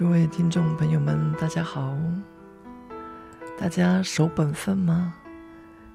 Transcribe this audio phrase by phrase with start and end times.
[0.00, 1.94] 诸位听众朋友们，大家好。
[3.58, 5.12] 大家守本分吗？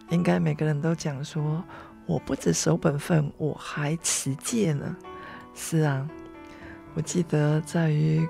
[0.09, 1.63] 应该每个人都讲说，
[2.05, 4.95] 我不止守本分，我还持戒呢。
[5.55, 6.07] 是啊，
[6.93, 8.29] 我记得在于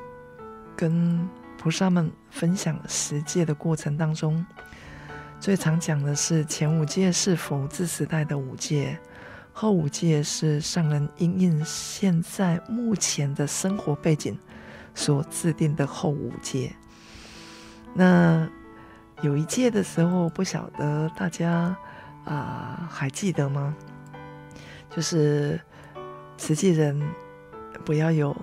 [0.77, 4.45] 跟菩萨们分享持戒的过程当中，
[5.41, 8.97] 最常讲的是前五戒是佛治时代的五戒，
[9.51, 14.39] 后五戒是上人因应现在目前的生活背景
[14.95, 16.73] 所制定的后五戒。
[17.93, 18.49] 那
[19.21, 21.77] 有一戒的时候，不晓得大家
[22.23, 23.75] 啊、还记得吗？
[24.89, 25.59] 就是
[26.37, 26.99] 实际人
[27.83, 28.35] 不要有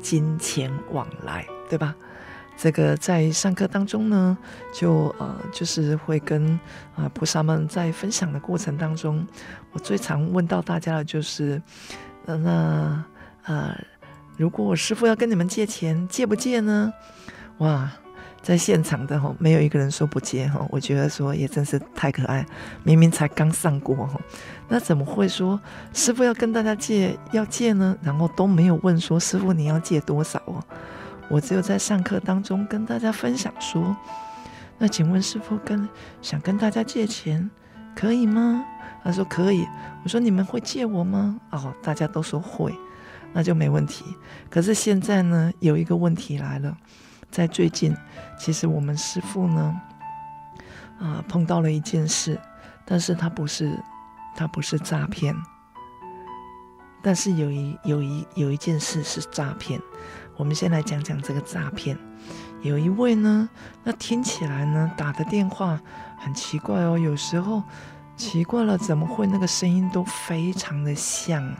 [0.00, 1.94] 金钱往来，对吧？
[2.56, 4.38] 这个在上课当中呢，
[4.72, 6.58] 就呃就是会跟
[6.94, 9.26] 啊、菩萨们在分享的过程当中，
[9.72, 11.60] 我最常问到大家的就是，
[12.26, 13.04] 呃、那
[13.44, 13.76] 呃
[14.36, 16.92] 如果我师傅要跟你们借钱，借不借呢？
[17.58, 17.90] 哇！
[18.42, 22.44] 在现场的吼，没有一个人说不借哈，我觉得说也真是太可爱。
[22.82, 24.20] 明明才刚上过哈，
[24.68, 25.58] 那怎么会说
[25.94, 27.96] 师傅要跟大家借要借呢？
[28.02, 30.62] 然后都没有问说师傅你要借多少哦？
[31.30, 33.96] 我只有在上课当中跟大家分享说，
[34.76, 35.88] 那请问师傅跟
[36.20, 37.50] 想跟大家借钱
[37.96, 38.62] 可以吗？
[39.02, 39.66] 他说可以。
[40.02, 41.40] 我说你们会借我吗？
[41.50, 42.74] 哦，大家都说会，
[43.34, 44.04] 那就没问题。
[44.48, 46.74] 可是现在呢，有一个问题来了。
[47.30, 47.92] 在最近，
[48.38, 49.80] 其实我们师父呢，
[51.00, 52.40] 啊、碰到了一件事，
[52.86, 53.76] 但是他不是，
[54.36, 55.34] 他不是诈骗，
[57.02, 59.80] 但是有一有一有一件事是诈骗。
[60.36, 61.98] 我们先来讲讲这个诈骗。
[62.62, 63.48] 有一位呢，
[63.82, 65.80] 那听起来呢，打的电话
[66.16, 67.64] 很奇怪哦，有时候
[68.16, 71.52] 奇怪了，怎么会那个声音都非常的像？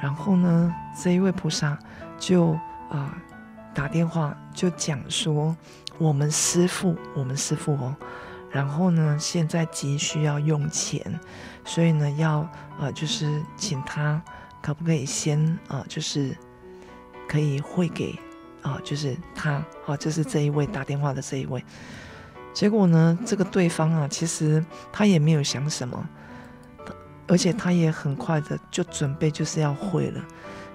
[0.00, 1.78] 然后呢，这一位菩萨
[2.18, 2.52] 就
[2.90, 3.16] 啊。
[3.74, 5.54] 打电话就讲说，
[5.98, 7.94] 我们师父，我们师父哦，
[8.50, 11.20] 然后呢，现在急需要用钱，
[11.62, 12.48] 所以呢，要
[12.80, 14.18] 呃，就是请他
[14.62, 16.34] 可不可以先啊、就是
[17.28, 18.18] 可以汇给
[18.62, 21.62] 啊、就是他啊、就是这一位打电话的这一位。
[22.54, 26.08] 结果呢，这个对方啊，其实他也没有想什么，
[27.28, 30.24] 而且他也很快的就准备就是要会了。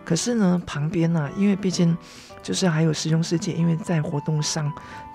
[0.03, 1.95] 可是呢，旁边呢、啊，因为毕竟
[2.41, 4.71] 就是还有师兄师姐，因为在活动上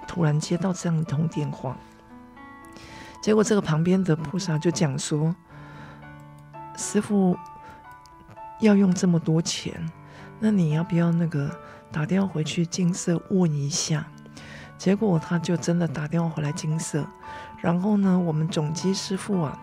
[0.07, 1.77] 突然接到这样一通电话，
[3.21, 5.35] 结果这个旁边的菩萨就讲说
[6.79, 7.37] ：“师傅
[8.61, 9.75] 要用这么多钱，
[10.39, 11.51] 那你要不要那个
[11.91, 14.07] 打电话回去精舍问一下？”
[14.79, 17.05] 结果他就真的打电话回来精舍，
[17.61, 19.59] 然后呢，我们总机师傅啊，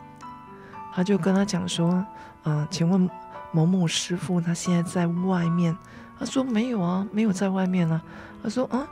[0.93, 2.05] 他就跟他讲说
[2.43, 3.09] ：“啊、请问。”
[3.55, 5.77] 某某师傅他现在在外面，
[6.17, 8.01] 他说没有啊，没有在外面啊。
[8.41, 8.83] 他说啊，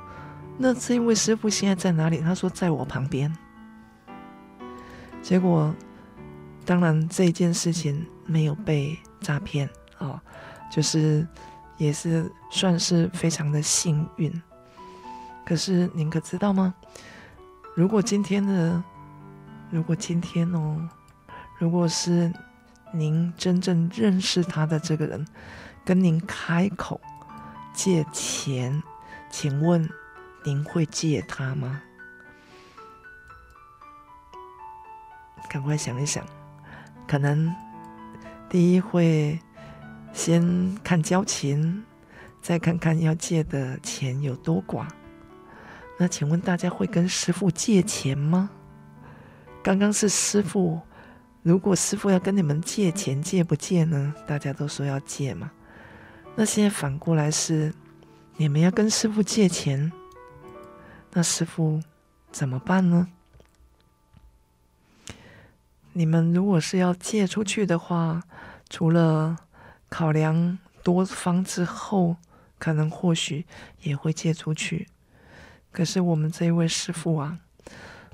[0.55, 2.19] 那这位师傅现在在哪里？
[2.19, 3.35] 他说在我旁边。
[5.19, 5.73] 结果，
[6.63, 10.21] 当然这件事情没有被诈骗啊，
[10.71, 11.27] 就是
[11.77, 14.31] 也是算是非常的幸运。
[15.43, 16.71] 可是您可知道吗？
[17.73, 18.83] 如果今天的，
[19.71, 20.87] 如果今天哦，
[21.61, 22.33] 如果是。
[22.93, 25.25] 您真正认识他的这个人，
[25.85, 26.99] 跟您开口
[27.73, 28.83] 借钱，
[29.29, 29.89] 请问
[30.43, 31.81] 您会借他吗？
[35.49, 36.21] 赶快想一想，
[37.07, 37.55] 可能
[38.49, 39.39] 第一会
[40.11, 41.85] 先看交情，
[42.41, 44.85] 再看看要借的钱有多寡。
[45.97, 48.49] 那请问大家会跟师父借钱吗？
[49.63, 50.81] 刚刚是师父。
[51.43, 54.13] 如果师傅要跟你们借钱，借不借呢？
[54.27, 55.51] 大家都说要借嘛。
[56.35, 57.73] 那现在反过来是，
[58.37, 59.91] 你们要跟师傅借钱，
[61.13, 61.81] 那师傅
[62.31, 63.07] 怎么办呢？
[65.93, 68.21] 你们如果是要借出去的话，
[68.69, 69.35] 除了
[69.89, 72.17] 考量多方之后，
[72.59, 73.47] 可能或许
[73.81, 74.87] 也会借出去。
[75.71, 77.39] 可是我们这一位师傅啊，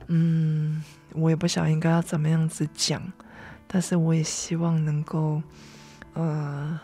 [0.07, 0.81] 嗯。
[1.13, 3.01] 我也不晓得应该要怎么样子讲，
[3.67, 5.41] 但是我也希望能够，
[6.13, 6.79] 呃，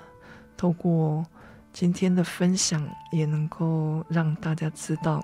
[0.58, 1.26] 透过
[1.72, 5.24] 今天的分享，也能够让大家知道，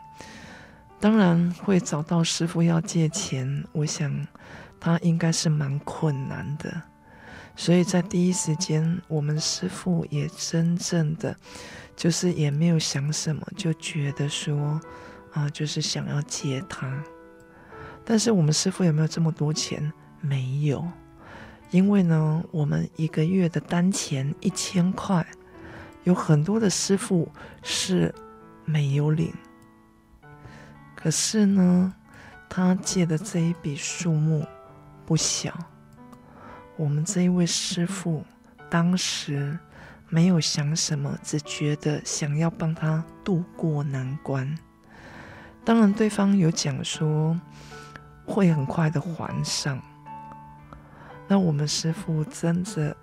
[0.99, 4.27] 当然会找到师傅要借钱，我想
[4.79, 6.81] 他应该是蛮困难的，
[7.55, 11.35] 所以在第一时间，我们师傅也真正的
[11.95, 14.79] 就是也没有想什么，就觉得说，
[15.33, 17.03] 啊、就是想要借他。
[18.05, 19.91] 但是我们师傅有没有这么多钱？
[20.21, 20.85] 没有，
[21.71, 25.25] 因为呢，我们一个月的单钱一千块，
[26.03, 27.31] 有很多的师傅
[27.61, 28.13] 是
[28.65, 29.33] 没有领。
[30.95, 31.93] 可是呢，
[32.49, 34.45] 他借的这一笔数目
[35.05, 35.57] 不小。
[36.75, 38.23] 我们这一位师傅
[38.69, 39.57] 当时
[40.09, 44.57] 没有想什么，只觉得想要帮他渡过难关。
[45.63, 47.39] 当然，对方有讲说。
[48.31, 49.81] 会很快的还上。
[51.29, 52.97] 那我们师傅真的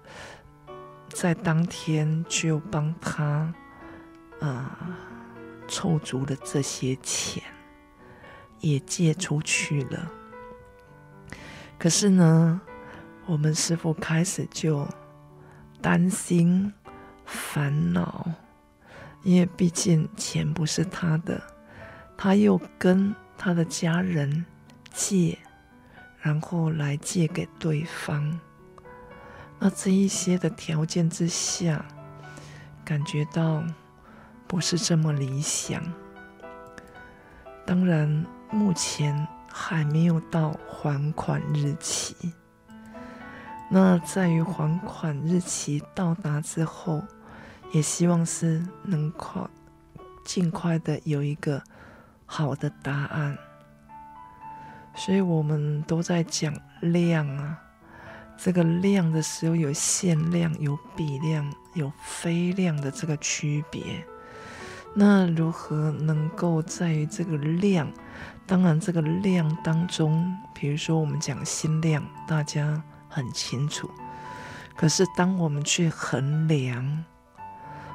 [1.08, 3.54] 在当天就帮他
[4.40, 4.98] 啊
[5.68, 7.42] 凑足了这些钱，
[8.60, 10.10] 也借出去了。
[11.78, 12.60] 可是呢，
[13.26, 14.86] 我们师傅开始就
[15.80, 16.74] 担心、
[17.24, 18.28] 烦恼，
[19.22, 21.40] 因为毕竟钱不是他的，
[22.18, 24.44] 他又跟他的家人。
[24.98, 25.38] 借，
[26.26, 28.40] 然后来借给对方。
[29.60, 31.86] 那这一些的条件之下，
[32.84, 33.62] 感觉到
[34.48, 35.80] 不是这么理想。
[37.64, 42.16] 当然，目前还没有到还款日期。
[43.70, 47.04] 那在于还款日期到达之后，
[47.70, 49.48] 也希望是能快
[50.24, 51.62] 尽快的有一个
[52.24, 53.38] 好的答案。
[54.96, 57.56] 所以我们都在讲量啊，
[58.36, 63.82] 这个量的时候有限量、有比量、有非量的这个区别。
[64.94, 67.92] 那如何能够在于这个量？
[68.46, 73.90] 当然，这个量当中，比如说我们讲心量，大家很清楚。
[74.74, 77.04] 可是当我们去衡量、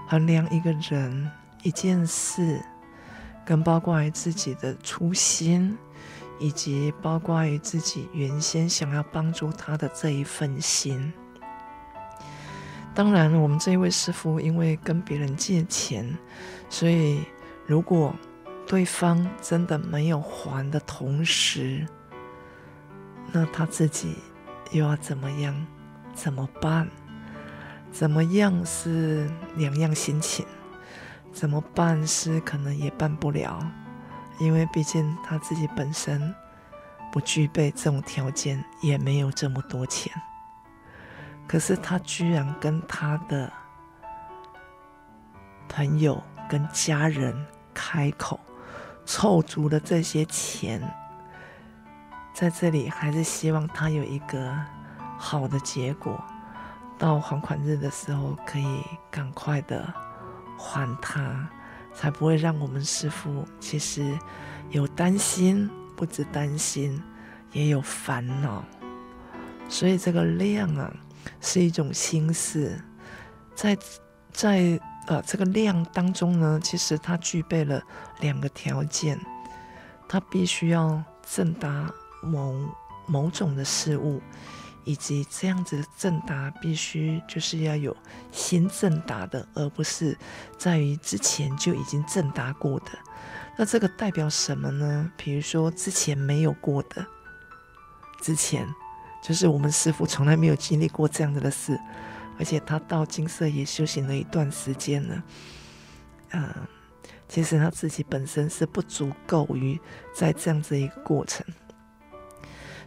[0.08, 1.32] 衡量一个人、
[1.64, 2.62] 一件事，
[3.44, 5.76] 跟包括自己的初心。
[6.40, 11.14] 以及包括于自己原先想要帮助他的这一份心。
[12.94, 16.18] 当然，我们这一位师傅因为跟别人借钱，
[16.70, 17.24] 所以
[17.66, 18.14] 如果
[18.68, 21.88] 对方真的没有还的同时，
[23.32, 24.16] 那他自己
[24.72, 25.56] 又要怎么样？
[26.14, 26.90] 怎么办？
[27.92, 30.46] 怎么样是两样心情？
[31.32, 33.66] 怎么办是可能也办不了。
[34.42, 36.34] 因为毕竟他自己本身
[37.12, 40.12] 不具备这种条件，也没有这么多钱。
[41.48, 43.54] 可是他居然跟他的
[45.70, 48.40] 朋友跟家人开口，
[49.06, 50.82] 凑足了这些钱，
[52.34, 54.58] 在这里还是希望他有一个
[55.20, 56.20] 好的结果，
[56.98, 59.94] 到还款日的时候可以赶快的
[60.58, 61.48] 还他。
[61.94, 64.18] 才不会让我们师父其实
[64.70, 67.02] 有担心，不止担心，
[67.52, 68.64] 也有烦恼。
[69.70, 70.92] 所以这个量啊，
[71.40, 72.78] 是一种心思，
[73.56, 73.78] 在
[74.32, 77.82] 在呃这个量当中呢，其实它具备了
[78.20, 79.20] 两个条件，
[80.08, 81.90] 它必须要正达
[82.22, 82.56] 某
[83.06, 84.22] 某种的事物。
[84.84, 87.96] 以及这样子的正达必须就是要有
[88.32, 90.18] 新正达的，而不是
[90.58, 92.88] 在于之前就已经正达过的。
[93.58, 95.12] 那这个代表什么呢？
[95.18, 97.06] 比如说之前没有过的，
[98.22, 98.68] 之前
[99.22, 101.80] 就是我们师傅从来没有经历过这样子的事，
[102.40, 105.24] 而且他到金色也修行了一段时间了。
[106.32, 106.50] 嗯，
[107.28, 109.80] 其实他自己本身是不足够于
[110.14, 111.46] 在这样子一个过程。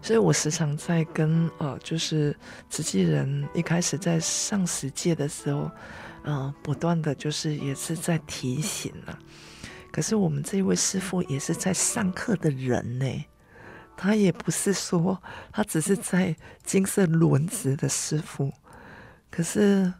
[0.05, 2.37] 所以我时常在跟呃，就是
[2.69, 5.71] 慈济人一开始在上十届的时候，
[6.25, 9.19] 嗯、呃，不断的就是也是在提醒啊。
[9.91, 13.25] 可是我们这位师傅也是在上课的人呢，
[13.97, 15.19] 他也不是说
[15.51, 18.53] 他只是在金色轮子的师傅，
[19.31, 19.91] 可是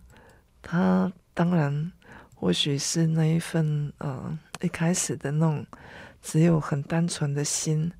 [0.61, 1.91] 他当然
[2.35, 5.67] 或许是那一份呃一开始的那种
[6.21, 7.91] 只有很单纯的心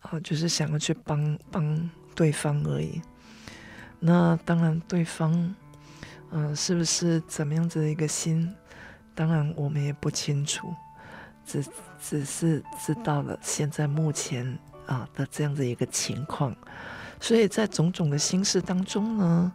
[0.00, 3.00] 啊、就是想要去帮帮对方而已。
[3.98, 5.54] 那当然对方
[6.30, 8.54] 嗯、是不是怎么样子的一个心？
[9.14, 10.74] 当然我们也不清楚，
[11.44, 11.64] 只
[12.00, 14.58] 只是知道了现在目前。
[14.86, 16.52] 啊的这样的一个情况，
[17.20, 19.52] 所以在种种的心事当中呢，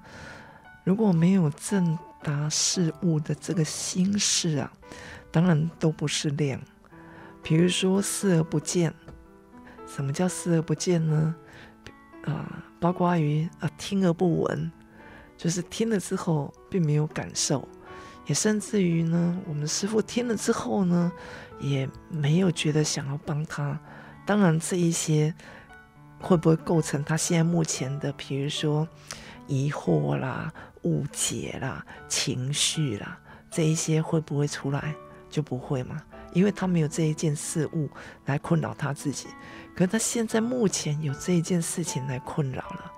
[0.86, 4.72] 如果没有正达事物的这个心事啊，
[5.34, 6.62] 当然都不是量。
[7.44, 8.94] 比如说视而不见，
[9.88, 11.36] 什么叫视而不见呢？
[12.24, 14.72] 啊，包括于啊听而不闻，
[15.38, 17.68] 就是听了之后并没有感受，
[18.26, 21.12] 也甚至于呢，我们师傅听了之后呢，
[21.60, 23.80] 也没有觉得想要帮他。
[24.26, 25.34] 当然，这一些
[26.20, 28.88] 会不会构成他现在目前的，比如说
[29.46, 30.52] 疑惑啦、
[30.82, 33.20] 误解啦、情绪啦，
[33.52, 34.96] 这一些会不会出来？
[35.30, 36.02] 就不会嘛，
[36.32, 37.90] 因为他没有这一件事物
[38.26, 39.28] 来困扰他自己。
[39.76, 42.92] 可是他现在目前有这一件事情来困扰了，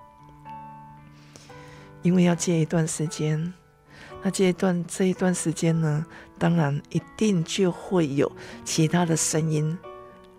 [2.04, 3.54] 因为要借一段时间，
[4.22, 6.06] 那这一段这一段时间呢，
[6.38, 8.32] 当然一定就会有
[8.64, 9.78] 其他的声音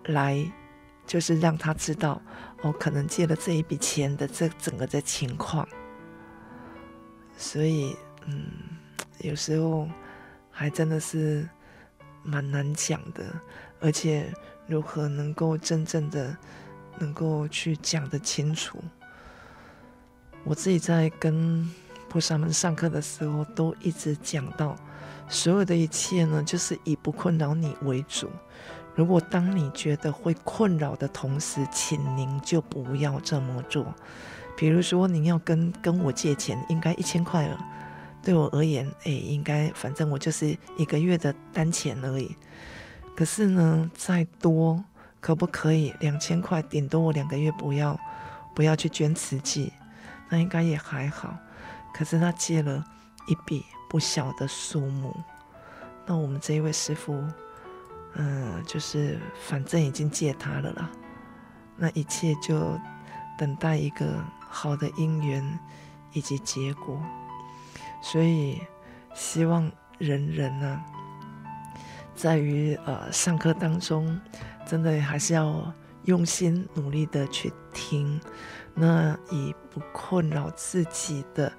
[0.05, 0.51] 来。
[1.09, 2.21] 就是让他知道，
[2.61, 5.67] 哦，可能借了这一笔钱的这整个的情况，
[7.35, 8.45] 所以，嗯，
[9.21, 9.89] 有时候
[10.51, 11.49] 还真的是
[12.21, 13.25] 蛮难讲的，
[13.79, 14.31] 而且
[14.69, 16.37] 如何能够真正的
[16.99, 18.77] 能够去讲得清楚，
[20.43, 21.67] 我自己在跟
[22.07, 24.75] 菩萨们上课的时候，都一直讲到，
[25.27, 28.29] 所有的一切呢，就是以不困扰你为主。
[28.95, 33.93] 如果当你觉得会困扰的同时，请您就不要这么做。
[34.57, 37.57] 比如说，您要跟跟我借钱，应该一千块了，
[38.21, 42.35] 对我而言，哎，应该反正我就是一个月的单钱而已。
[43.19, 44.81] 可是呢，再多
[45.19, 46.61] 可不可以两千块？
[46.61, 47.99] 顶多我两个月不要
[48.55, 49.73] 不要去捐慈济，
[50.29, 51.37] 那应该也还好。
[51.93, 52.81] 可是他借了
[53.27, 55.13] 一笔不小的数目，
[56.05, 57.21] 那我们这一位师傅。
[58.13, 60.89] 嗯，就是反正已经借他了啦，
[61.75, 62.79] 那一切就
[63.37, 65.59] 等待一个好的因缘
[66.13, 66.97] 以及结果。
[68.01, 68.61] 所以
[69.13, 70.81] 希望人人呢、
[72.19, 74.19] 在于呃上课当中，
[74.67, 75.73] 真的还是要
[76.03, 78.19] 用心努力的去听，
[78.73, 81.49] 那以不困扰自己的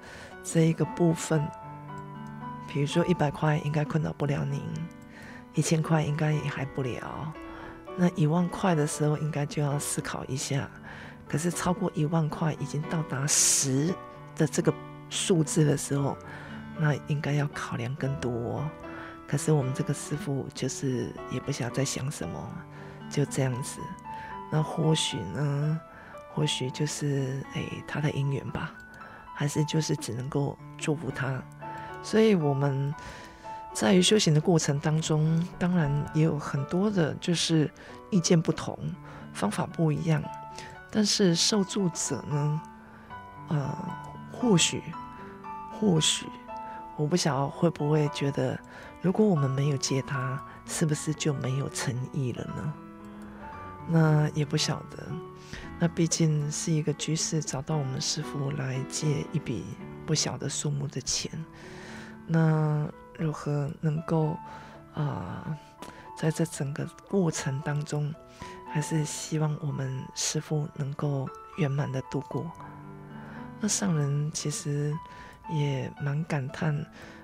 [0.43, 1.41] 这一个部分，
[2.67, 4.61] 比如说一百块应该困扰不了您。
[5.55, 7.33] 一千块应该也还不了，
[7.97, 10.69] 那一万块的时候应该就要思考一下。
[11.27, 13.91] 可是超过一万块已经到达十
[14.35, 14.71] 的这个
[15.09, 16.15] 数字的时候，
[16.77, 18.63] 那应该要考量更多。
[19.31, 22.53] 可是我们这个师傅就是也不晓得在想什么，
[23.09, 23.79] 就这样子。
[24.51, 25.79] 那或许呢，
[26.33, 28.73] 或许就是哎他的姻缘吧，
[29.33, 31.41] 还是就是只能够祝福他。
[32.03, 32.93] 所以我们。
[33.73, 37.71] 在于修行的过程当中，当然也有很多的，就是
[38.09, 38.77] 意见不同，
[39.31, 40.21] 方法不一样。
[40.91, 42.61] 但是受助者呢，
[43.47, 43.73] 呃，
[44.29, 44.83] 或许，
[45.71, 46.25] 或许，
[46.97, 48.59] 我不晓得会不会觉得，
[49.01, 52.73] 如果我们没有借他，是不是就没有诚意了呢？
[53.87, 55.07] 那也不晓得。
[55.79, 59.65] 那毕竟是一个居士找到我们师傅来借一笔
[60.05, 61.31] 不小的数目的钱，
[62.27, 62.87] 那。
[63.19, 64.35] 如何能够
[64.95, 65.55] 啊、
[66.17, 68.11] 在这整个过程当中，
[68.73, 72.49] 还是希望我们师傅能够圆满的度过。
[73.59, 74.91] 那上人其实
[75.51, 76.83] 也蛮感叹，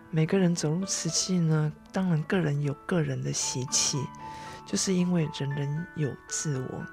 [0.10, 3.98] 每个人走入瓷器呢，当然个人有个人的习气，
[4.66, 6.86] 就是因为人人有自我，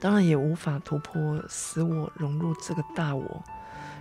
[0.00, 3.42] 当然也无法突破使我融入这个大我。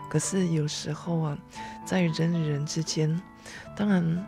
[0.09, 1.37] 可是有时候啊，
[1.85, 3.21] 在人与人之间。
[3.75, 4.25] 当然，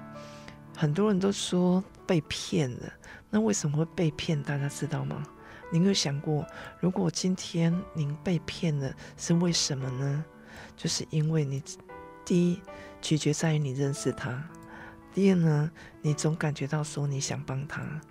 [0.76, 2.94] 很多人都说被骗了。
[3.30, 4.42] 那为什么会被骗？
[4.42, 5.24] 大家知道吗？
[5.72, 6.46] 您有想过，
[6.80, 10.24] 如果今天您被骗了，是为什么呢？
[10.76, 11.64] 就是因为你
[12.26, 12.62] 第一
[13.02, 14.50] 取决在于你认识他，
[15.14, 18.02] 第二呢，你总感觉到说你想帮他，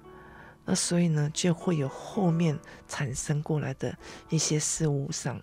[0.65, 3.97] 那所以呢，就会有后面产生过来的
[4.29, 5.41] 一些事物上。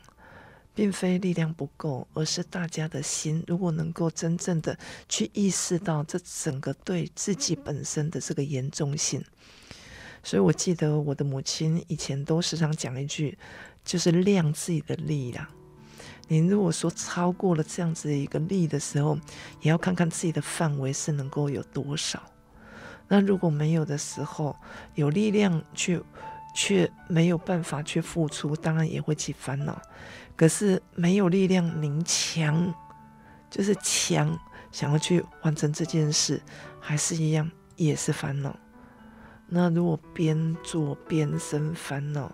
[0.75, 9.23] 并非力量不够，而是大家的心如果能够真正的去意识到这整个对自己本身的这个严重性，
[10.21, 13.37] 所以我记得我的母亲以前都时常讲一句，
[13.85, 15.47] 就是量自己的力量。
[16.27, 19.17] 您如果说超过了这样子的一个力的时候，
[19.61, 22.21] 也要看看自己的范围是能够有多少。
[23.07, 24.55] 那如果没有的时候，
[24.95, 26.01] 有力量却
[26.55, 29.79] 却没有办法去付出，当然也会起烦恼。
[30.35, 32.73] 可是没有力量，您强
[33.49, 34.35] 就是强，
[34.71, 36.41] 想要去完成这件事，
[36.79, 38.57] 还是一样，也是烦恼。
[39.47, 42.31] 那如果边做边生烦恼，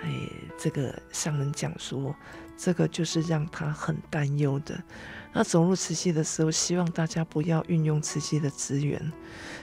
[0.00, 0.08] 哎，
[0.56, 2.14] 这个上人讲说。
[2.56, 4.82] 这个就是让他很担忧的。
[5.32, 9.12] 那走入慈济的时候，希望大家不要运用慈济的资源。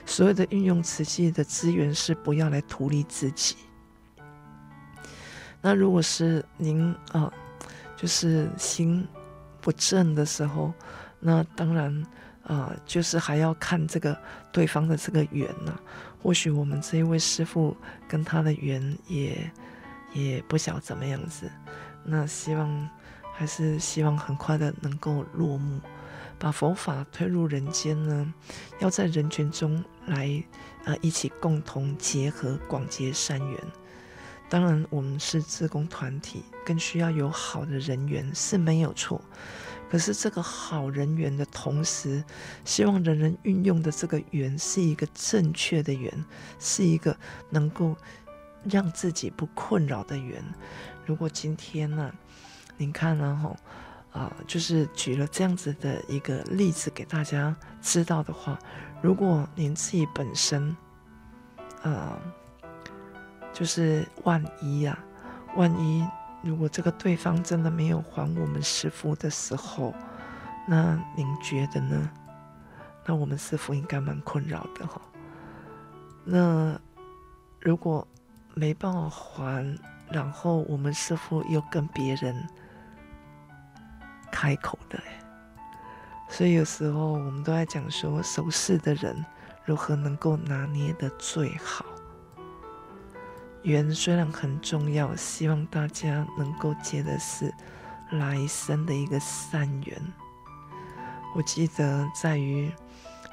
[0.04, 3.56] 所有的运用慈济的资源，是不要来图利自己。
[5.62, 7.32] 那如果是您啊，
[7.96, 9.06] 就是心
[9.60, 10.74] 不正的时候，
[11.20, 12.06] 那当然
[12.42, 14.14] 啊，就是还要看这个
[14.52, 15.72] 对方的这个缘呐、
[16.20, 17.74] 或许我们这一位师傅
[18.08, 19.50] 跟他的缘也
[20.12, 21.50] 也不晓怎么样子。
[22.04, 22.90] 那希望
[23.34, 25.80] 还是希望很快的能够落幕，
[26.38, 28.34] 把佛法推入人间呢，
[28.80, 30.42] 要在人群中来，
[30.84, 33.58] 呃，一起共同结合广结善缘。
[34.48, 39.20] 当然，我们是自工团体，更需要有好的人缘是没有错。
[39.90, 42.22] 可是这个好人缘的同时，
[42.64, 46.24] 希望人人运用的这个缘是一个正确的缘，
[46.58, 47.16] 是一个
[47.48, 47.96] 能够
[48.64, 50.42] 让自己不困扰的缘。
[51.04, 52.12] 如果今天呢、
[52.76, 53.56] 您看呢，吼，
[54.12, 58.58] 啊，就是举了这样子的一个例子给大家知道的话，
[59.00, 60.76] 如果您自己本身，
[61.82, 62.18] 呃，
[63.52, 64.98] 就是万一啊，
[65.56, 66.06] 万一
[66.42, 69.94] 如果这个对方真的没有还我们师傅的时候，
[70.66, 72.10] 那您觉得呢？
[73.04, 75.00] 那我们师傅应该蛮困扰的哈。
[76.24, 76.80] 那
[77.60, 78.06] 如果
[78.54, 79.76] 没办法还，
[80.12, 82.46] 然后我们师父又跟别人
[84.30, 85.00] 开口的，
[86.28, 89.24] 所以有时候我们都在讲说，熟识的人
[89.64, 91.84] 如何能够拿捏得最好。
[93.62, 97.52] 缘虽然很重要，希望大家能够结的是
[98.10, 100.12] 来生的一个善缘。
[101.34, 102.70] 我记得在于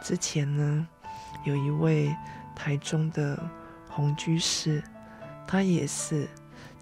[0.01, 0.88] 之前呢，
[1.43, 2.15] 有一位
[2.56, 3.38] 台中的
[3.89, 4.84] 红居士，
[5.47, 6.27] 他也是。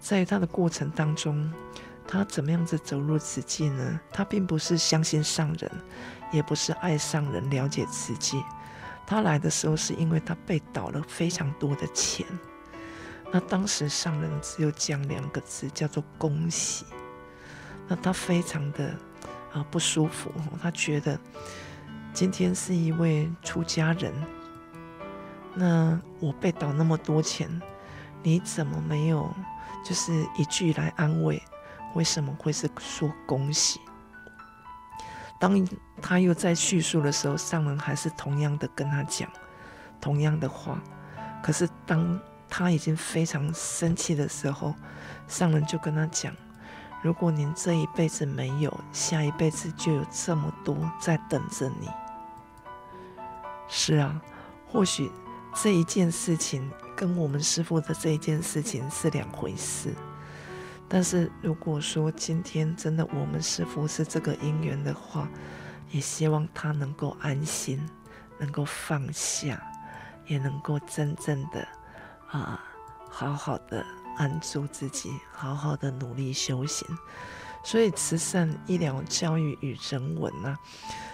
[0.00, 1.52] 在他的过程当中，
[2.06, 4.00] 他怎么样子走入慈济呢？
[4.10, 5.70] 他并不是相信上人，
[6.32, 8.42] 也不是爱上人，了解慈济。
[9.06, 12.26] 他来的时候是因为他被倒了非常多的钱。
[13.30, 16.86] 那当时上人只有讲两个字，叫做恭喜。
[17.86, 18.94] 那他非常的
[19.52, 20.30] 啊不舒服，
[20.62, 21.18] 他觉得
[22.14, 24.12] 今天是一位出家人，
[25.54, 27.60] 那我被倒那么多钱，
[28.22, 29.30] 你怎么没有？
[29.84, 31.42] 就是一句来安慰，
[31.94, 33.80] 为什么会是说恭喜？
[35.40, 35.66] 当
[36.02, 39.30] 他又在叙述的时候，上人还是同样的跟他讲
[40.00, 40.80] 同样的话。
[41.42, 44.74] 可是当他已经非常生气的时候，
[45.28, 46.34] 上人就跟他讲：
[47.02, 51.88] 如果您这一辈子没有，下一辈子就有这么多在等着你。
[53.68, 54.20] 是啊，
[54.66, 55.12] 或许
[55.62, 56.70] 这一件事情。
[56.96, 59.94] 跟我们师父的这一件事情是两回事，
[60.88, 65.28] 但是如果说今天真的我们师父是这个因缘的话，
[65.92, 67.80] 也希望他能够安心，
[68.36, 69.62] 能够放下，
[70.26, 71.68] 也能够真正的
[72.28, 72.60] 啊，
[73.08, 76.84] 好好的安住自己，好好的努力修行。
[77.62, 80.58] 所以慈善、医疗、教育与人文呢、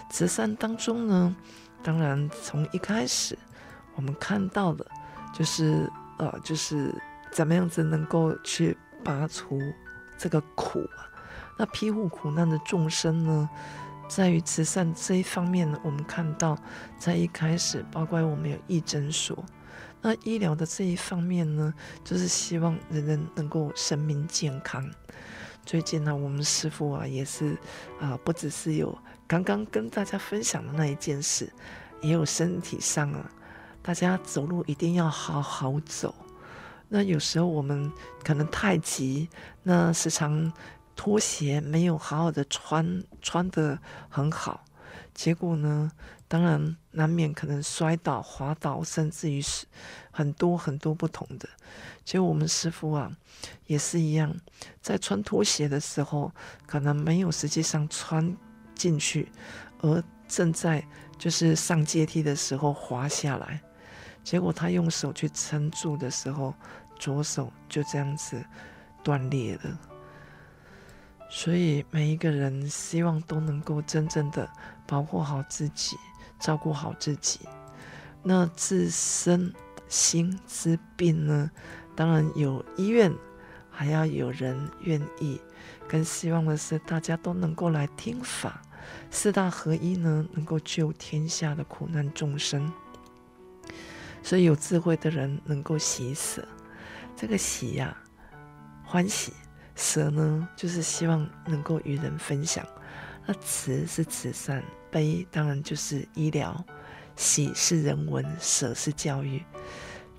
[0.09, 1.37] 慈善当中呢，
[1.83, 3.39] 当然从一开始
[3.97, 4.87] 我们看到的。
[5.37, 6.95] 就是呃，就是
[7.33, 9.61] 怎么样子能够去拔除
[10.17, 11.11] 这个苦啊？
[11.59, 13.51] 那庇护苦难的众生呢，
[14.09, 16.57] 在于慈善这一方面呢，我们看到
[17.01, 19.45] 在一开始，包括我们有义诊所，
[20.01, 24.89] 那医疗的这一方面呢，就是希望人人能够生命健康。
[25.67, 27.59] 最近呢，我们师父啊，也是
[28.01, 31.53] 啊、不只是有刚刚跟大家分享的那一件事，
[32.03, 33.29] 也有身体上啊。
[33.87, 36.15] 大家走路一定要好好走。
[36.89, 37.93] 那有时候我们
[38.25, 39.29] 可能太急，
[39.63, 40.51] 那时常
[40.97, 44.65] 拖鞋没有好好的穿，穿的很好，
[45.13, 45.93] 结果呢，
[46.27, 49.67] 当然难免可能摔倒、滑倒，甚至于是
[50.11, 51.47] 很多很多不同的。
[52.07, 53.13] 结果我们师傅啊，
[53.67, 54.35] 也是一样，
[54.81, 56.33] 在穿拖鞋的时候，
[56.65, 58.35] 可能没有实际上穿
[58.75, 59.31] 进去，
[59.83, 60.83] 而正在
[61.19, 63.61] 就是上阶梯的时候滑下来。
[64.25, 66.53] 结果他用手去撑住的时候，
[66.99, 68.43] 左手就这样子
[69.03, 69.79] 断裂了。
[71.29, 74.49] 所以每一个人希望都能够真正的
[74.87, 75.97] 保护好自己，
[76.39, 77.41] 照顾好自己。
[78.23, 79.53] 那自身
[79.89, 81.51] 心之病呢，
[81.95, 83.13] 当然有医院，
[83.71, 85.41] 还要有人愿意。
[85.87, 88.63] 更希望的是大家都能够来听法，
[89.11, 92.73] 四大合一呢，能够救天下的苦难众生。
[94.25, 96.43] 所以有智慧的人能够喜舍，
[97.15, 99.31] 这个喜呀、啊，欢喜；
[99.77, 102.67] 舍呢，就是希望能够与人分享。
[103.27, 106.65] 那慈是慈善，悲当然就是医疗，
[107.17, 109.43] 喜是人文，舍是教育。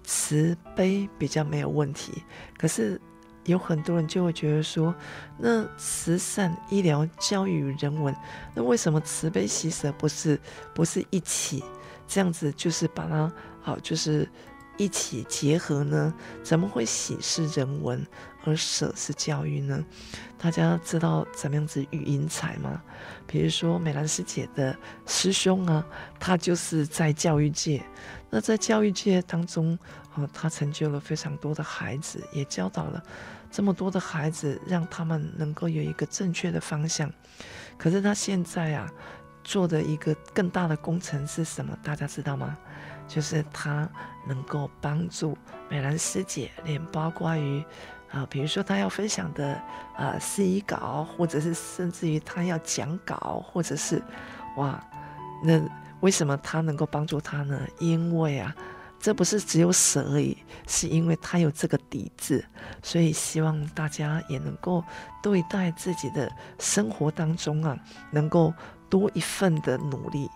[0.03, 2.23] 慈悲比较没有问题，
[2.59, 3.01] 可是
[3.45, 4.93] 有很多人就会觉得说，
[5.39, 8.15] 那慈善、医疗、教育、人文，
[8.53, 10.39] 那为什么慈悲喜舍不是
[10.75, 11.63] 不是一起？
[12.07, 13.31] 这样子就是把它。
[13.61, 14.29] 好，就是
[14.77, 16.13] 一起结合呢？
[16.43, 18.05] 怎么会喜是人文，
[18.43, 19.83] 而舍是教育呢？
[20.37, 22.79] 大家知道怎么样子育英才吗？
[23.25, 25.83] 比如说美兰师姐的师兄啊，
[26.19, 27.83] 他就是在教育界。
[28.29, 29.75] 那在教育界当中，
[30.13, 33.01] 啊，他成就了非常多的孩子，也教导了
[33.49, 37.11] 这么多的孩子，让他们能够有一个正确的方向。
[37.79, 38.87] 可是他现在啊，
[39.45, 41.77] 做的一个更大的工程是什么？
[41.81, 42.57] 大家知道吗？
[43.07, 43.87] 就是他
[44.27, 45.37] 能够帮助
[45.69, 47.63] 美兰师姐，连包括于
[48.11, 49.61] 啊，比如说他要分享的
[49.95, 54.01] 啊司仪稿，或者是甚至于他要讲稿，或者是
[54.57, 54.83] 哇，
[55.43, 55.61] 那
[56.01, 57.61] 为什么他能够帮助他呢？
[57.79, 58.55] 因为啊，
[58.99, 60.35] 这不是只有舍而已，
[60.67, 62.43] 是因为他有这个底子，
[62.81, 64.83] 所以希望大家也能够
[65.21, 67.77] 对待自己的生活当中啊，
[68.09, 68.51] 能够
[68.89, 70.29] 多一份的努力。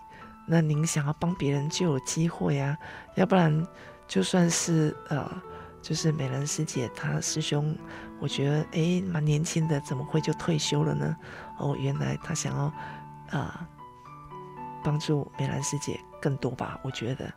[0.46, 2.76] 那您想要帮别人就有机会啊，
[3.14, 3.66] 要不然
[4.08, 5.30] 就算是呃，
[5.80, 7.76] 就是美兰师姐她师兄，
[8.18, 11.16] 我觉得诶蛮年轻的，怎么会就退休了呢？
[11.58, 12.72] 哦，原来他想要
[13.38, 13.68] 啊
[14.82, 16.80] 帮助美兰师姐更多吧？
[16.82, 17.32] 我觉得，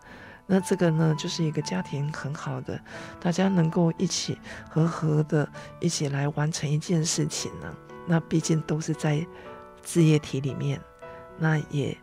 [0.47, 2.80] 那这个呢就是一个家庭很好的，
[3.19, 5.47] 大家能够一起和和的
[5.80, 7.71] 一起来完成一件事情呢。
[8.08, 9.23] 那毕竟都是在
[9.86, 10.82] 事业体里面，
[11.38, 11.98] 那也。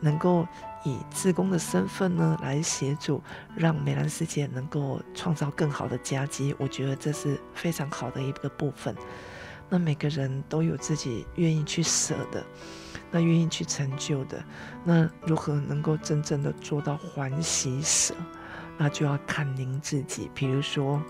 [0.00, 0.46] 能够
[0.84, 3.22] 以志工的身份呢，来协助，
[3.56, 8.94] 让美兰世界能够创造更好的佳绩，我觉得这是非常好的一个部分。
[9.70, 12.44] 那每个人都有自己愿意去舍的，
[13.10, 14.44] 那愿意去成就的，
[14.84, 18.14] 那如何能够真正的做到欢喜舍，
[18.76, 20.30] 那就要看您自己。
[20.34, 21.02] 比如说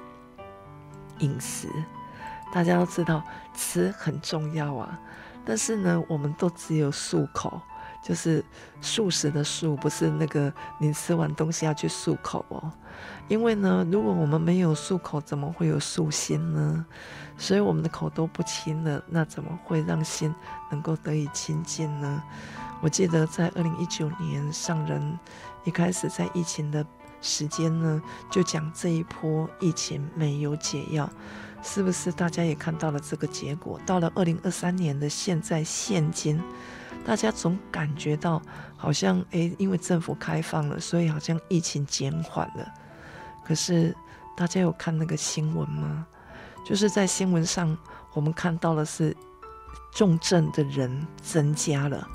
[1.18, 1.68] 饮食，
[2.52, 3.24] 大家都知道
[3.56, 5.00] 吃很重要啊，
[5.44, 7.60] 但是呢，我们都只有漱口。
[8.02, 8.44] 就是
[8.82, 12.70] 漱食的漱，不是那个你吃完东西要去漱口哦。
[13.28, 16.84] 因为呢，如果我们没有漱口，怎么会有漱心呢？
[17.38, 20.34] 所以我们的口都不清了，那怎么会让心
[20.70, 22.22] 能够得以清净呢？
[22.82, 25.18] 我记得在二零一九年上人
[25.64, 26.84] 一开始在疫情的
[27.22, 31.08] 时间呢，就讲这一波疫情没有解药，
[31.64, 32.12] 是不是？
[32.12, 33.80] 大家也看到了这个结果。
[33.86, 36.40] 到了二零二三年的现在现今。
[37.04, 38.40] 大家总感觉到
[38.76, 42.66] 好像诶，因为政府开放了，所以好像疫情减缓了。
[43.44, 43.94] 可是
[44.36, 46.06] 大家有看那个新闻吗？
[46.64, 47.76] 就是在新闻上，
[48.14, 49.14] 我们看到的是
[49.92, 52.08] 重症的人增加了，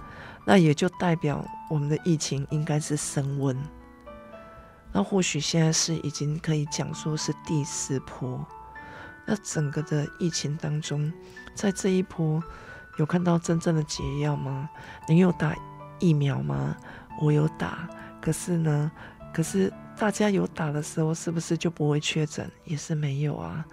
[0.43, 3.55] 那也就代表我们的疫情应该是升温。
[4.91, 8.43] 那或许现在是已经可以讲说是第四波。
[9.29, 11.13] 那整个的疫情当中，
[11.53, 12.43] 在这一波。
[12.97, 14.67] 有看到真正的解药吗？
[15.07, 15.55] 你有打
[15.99, 16.75] 疫苗吗？
[17.21, 17.87] 我有打，
[18.19, 18.91] 可是呢，
[19.33, 22.51] 可是大家有打的时候，是不是就不会确诊？
[22.65, 23.63] 也是没有啊。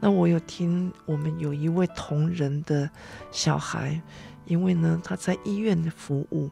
[0.00, 2.88] 那我有听我们有一位同仁的
[3.30, 4.00] 小孩，
[4.46, 6.48] 因为呢他在医院的服务，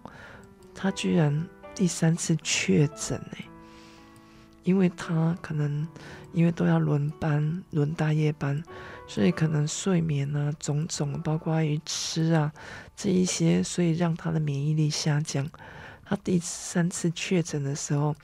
[0.75, 3.45] 他居然第三次确诊哎，
[4.65, 5.89] 因为他可能
[6.33, 8.63] 因为都要轮班，轮大夜班。
[9.09, 12.51] 所以可能睡眠啊，种种，包括于吃啊
[12.97, 15.47] 这一些，所以让他的免疫力下降。
[16.05, 18.15] 他第三次确诊的时候，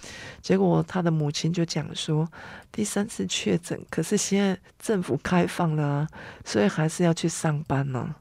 [0.40, 2.30] 结果他的母亲就讲说，
[2.72, 6.08] 第三次确诊，可是现在政府开放了啊，
[6.44, 8.14] 所以还是要去上班呢。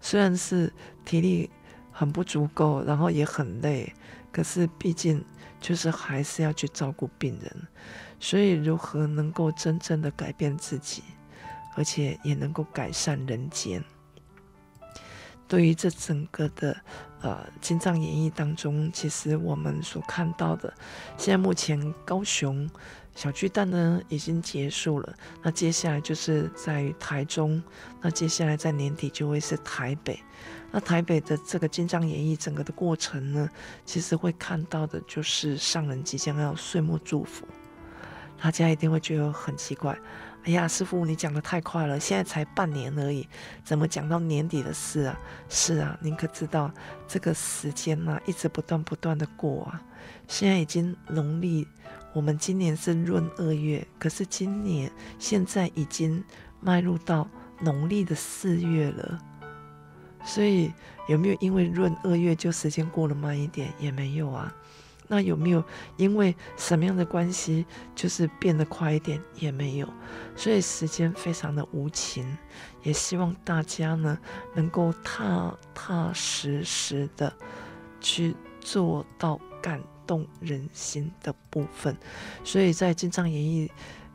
[0.00, 0.72] 虽然是
[1.04, 1.50] 体力
[1.90, 3.92] 很不足够，然后也很累，
[4.32, 5.22] 可是毕竟
[5.60, 7.68] 就是还是要去照顾病人。
[8.18, 11.02] 所以如何能够真正的改变自己？
[11.76, 13.82] 而且也能够改善人间。
[15.48, 16.76] 对于这整个的
[17.20, 20.72] 呃《金藏演义》当中，其实我们所看到的，
[21.18, 22.70] 现在目前高雄
[23.14, 27.62] 小巨蛋呢已经结束了，那接下来就是在台中，
[28.00, 30.18] 那接下来在年底就会是台北。
[30.70, 33.50] 那台北的这个《金藏演义》整个的过程呢，
[33.84, 37.46] 其实会看到的就是上人即将要岁末祝福，
[38.44, 39.98] 大家一定会觉得很奇怪。
[40.44, 43.26] 哎呀，师傅，你讲得太快了，现在才半年而已，
[43.64, 45.18] 怎么讲到年底的事啊？
[45.48, 46.70] 是啊，您可知道
[47.08, 49.80] 这个时间呐、啊，一直不断不断的过啊。
[50.28, 51.66] 现在已经农历，
[52.12, 56.22] 我们今年是闰二月，可是今年现在已经
[56.60, 57.26] 迈入到
[57.60, 59.18] 农历的四月了。
[60.22, 60.70] 所以
[61.08, 63.72] 有没有因为闰二月就时间过得慢一点？
[63.78, 64.54] 也没有啊。
[65.06, 65.62] 那有没有
[65.96, 69.20] 因为什么样的关系，就是变得快一点？
[69.34, 69.88] 也没有，
[70.34, 72.36] 所以时间非常的无情。
[72.82, 74.18] 也希望大家呢，
[74.54, 77.32] 能够踏踏实实的
[78.00, 81.96] 去做到感动人心的部分。
[82.42, 83.68] 所以在《金藏演义》，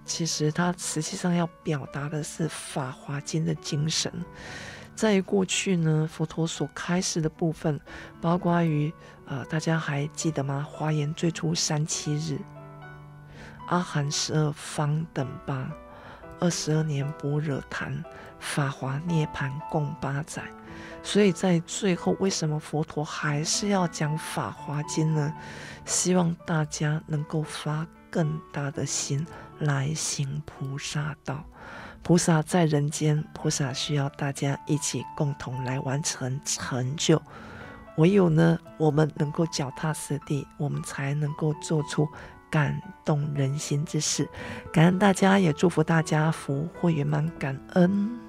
[0.06, 4.12] 其实它实际上要表达的是《法华经》的精神。
[5.00, 7.80] 在过去呢，佛陀所开示的部分，
[8.20, 8.94] 包括于
[9.28, 10.68] 呃，大家还记得吗？
[10.70, 12.38] 华严最初三七日，
[13.68, 15.72] 阿含十二方等八，
[16.42, 18.04] 二十二年般若谈，
[18.40, 20.44] 法华涅槃共八载。
[21.02, 25.34] 所以在最后，为什么佛陀还是要讲《法华经》呢？
[25.86, 29.26] 希望大家能够发更大的心
[29.60, 31.46] 来行菩萨道。
[32.02, 37.22] 菩萨在人间，菩萨需要大家一起共同来完成成就。
[37.98, 42.08] 唯有呢，我们能够脚踏实地，我们才能够做出
[42.50, 44.28] 感动人心之事。
[44.72, 48.29] 感恩大家，也祝福大家福慧圆满，感恩。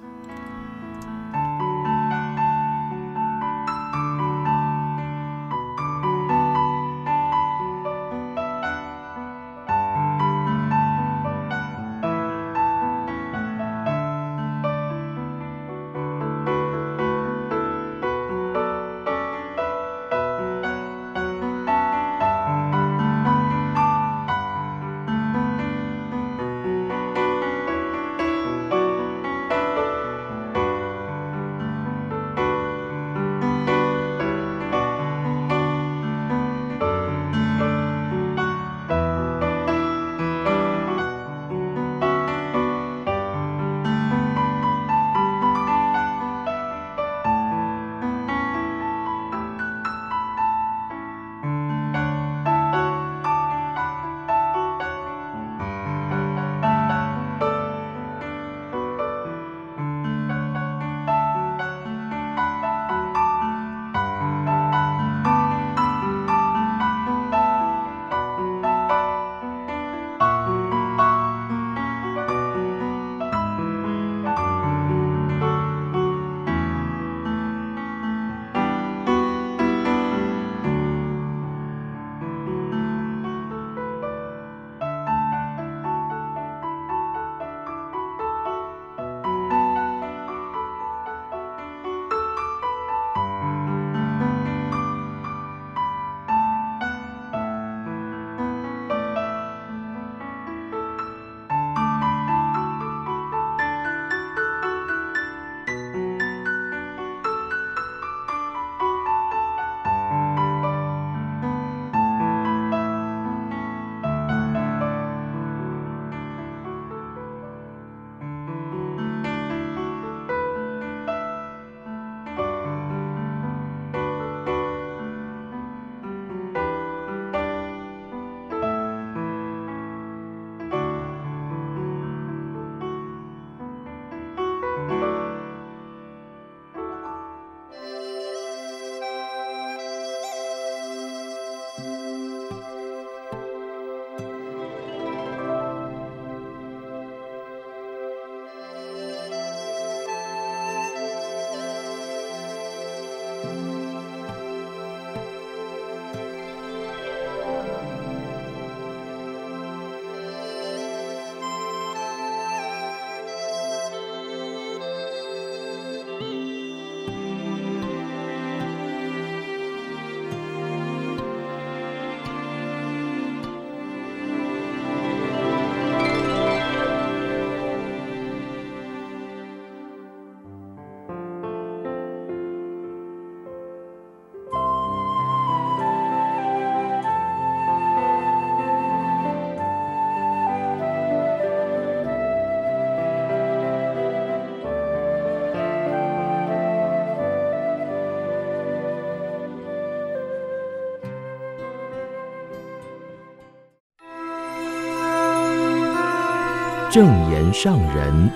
[206.93, 208.29] 正言上人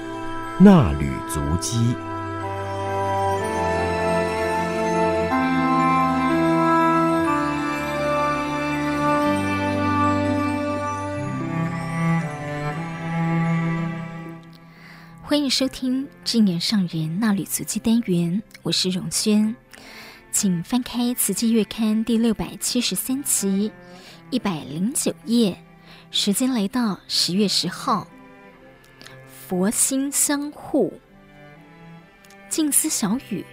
[0.57, 1.93] 那履足迹。
[15.21, 19.53] 欢迎收听正言上人那履足迹单元，我是荣轩，
[20.31, 23.69] 请翻开《慈济月刊》第六百七十三期
[24.29, 25.57] 一百零九页，
[26.09, 28.07] 时间来到十月十号。
[29.47, 30.91] 佛心相护，
[32.49, 33.45] 静思小语，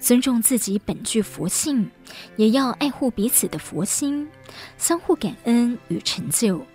[0.00, 1.88] 尊重自己本具佛性，
[2.34, 4.28] 也要爱护彼此的佛心，
[4.76, 6.66] 相互感恩与成就。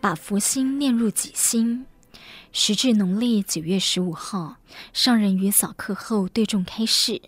[0.00, 1.84] 把佛心念入己心。
[2.50, 4.56] 时至农历九月十五号，
[4.94, 7.20] 上人于早课后对众开示：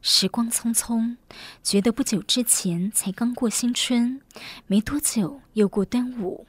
[0.00, 1.16] 时光匆匆，
[1.60, 4.20] 觉得不久之前才刚过新春，
[4.68, 6.46] 没多久又过端午，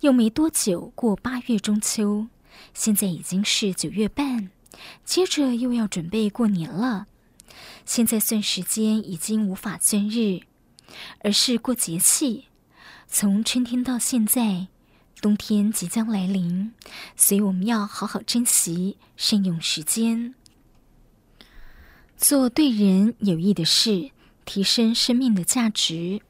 [0.00, 2.28] 又没多久过八月中秋，
[2.74, 4.50] 现在已经是九月半，
[5.04, 7.06] 接着又要准备过年了。
[7.84, 10.40] 现在算时间已经无法算日，
[11.20, 12.46] 而是过节气。
[13.06, 14.68] 从春天到现在。
[15.20, 16.72] 冬天即将来临，
[17.14, 20.34] 所以我们要好好珍惜，善用时间，
[22.16, 24.10] 做对人有益的事，
[24.44, 26.22] 提升生命的价值。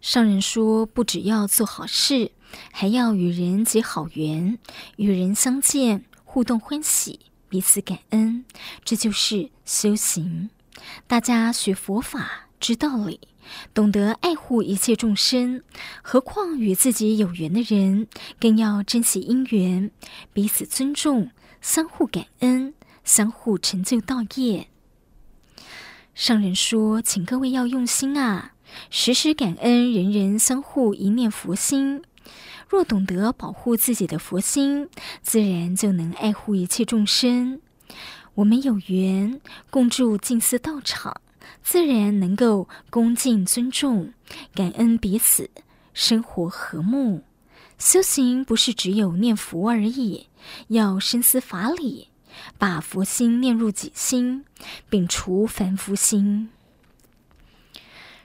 [0.00, 2.30] 上人说，不只要做好事，
[2.72, 4.58] 还要与人结好缘，
[4.96, 8.44] 与人相见互动欢喜，彼此感恩，
[8.84, 10.50] 这就是修行。
[11.06, 13.20] 大家学佛法，知道理。
[13.72, 15.62] 懂得爱护一切众生，
[16.02, 18.08] 何况与自己有缘的人，
[18.40, 19.92] 更要珍惜因缘，
[20.32, 24.66] 彼此尊重，相互感恩，相互成就道业。
[26.12, 28.54] 上人说，请各位要用心啊，
[28.90, 32.02] 时时感恩，人人相互一念佛心。
[32.68, 34.88] 若懂得保护自己的佛心，
[35.22, 37.60] 自然就能爱护一切众生。
[38.34, 41.20] 我们有缘共住静思道场。
[41.62, 44.12] 自然能够恭敬尊重、
[44.54, 45.50] 感恩彼此，
[45.94, 47.22] 生活和睦。
[47.78, 50.28] 修行不是只有念佛而已，
[50.68, 52.08] 要深思法理，
[52.58, 54.44] 把佛心念入己心，
[54.90, 56.50] 摒除凡夫心。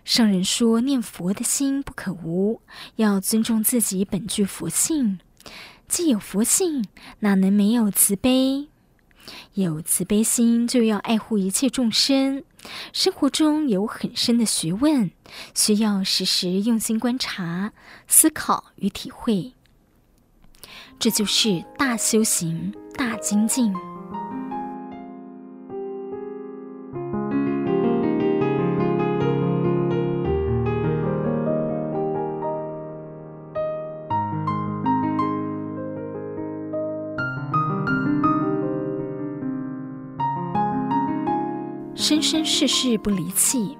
[0.04, 2.62] 上人说，念佛的心不可无，
[2.96, 5.20] 要尊重自己本具佛性。
[5.88, 6.86] 既有佛性，
[7.20, 8.70] 哪能没有慈悲？
[9.54, 12.44] 有慈悲心，就要爱护一切众生。
[12.92, 15.12] 生活中有很深的学问，
[15.54, 17.72] 需要时时用心观察、
[18.08, 19.54] 思考与体会。
[20.98, 23.91] 这就是大修行、大精进。
[42.02, 43.78] 生生世世不离弃，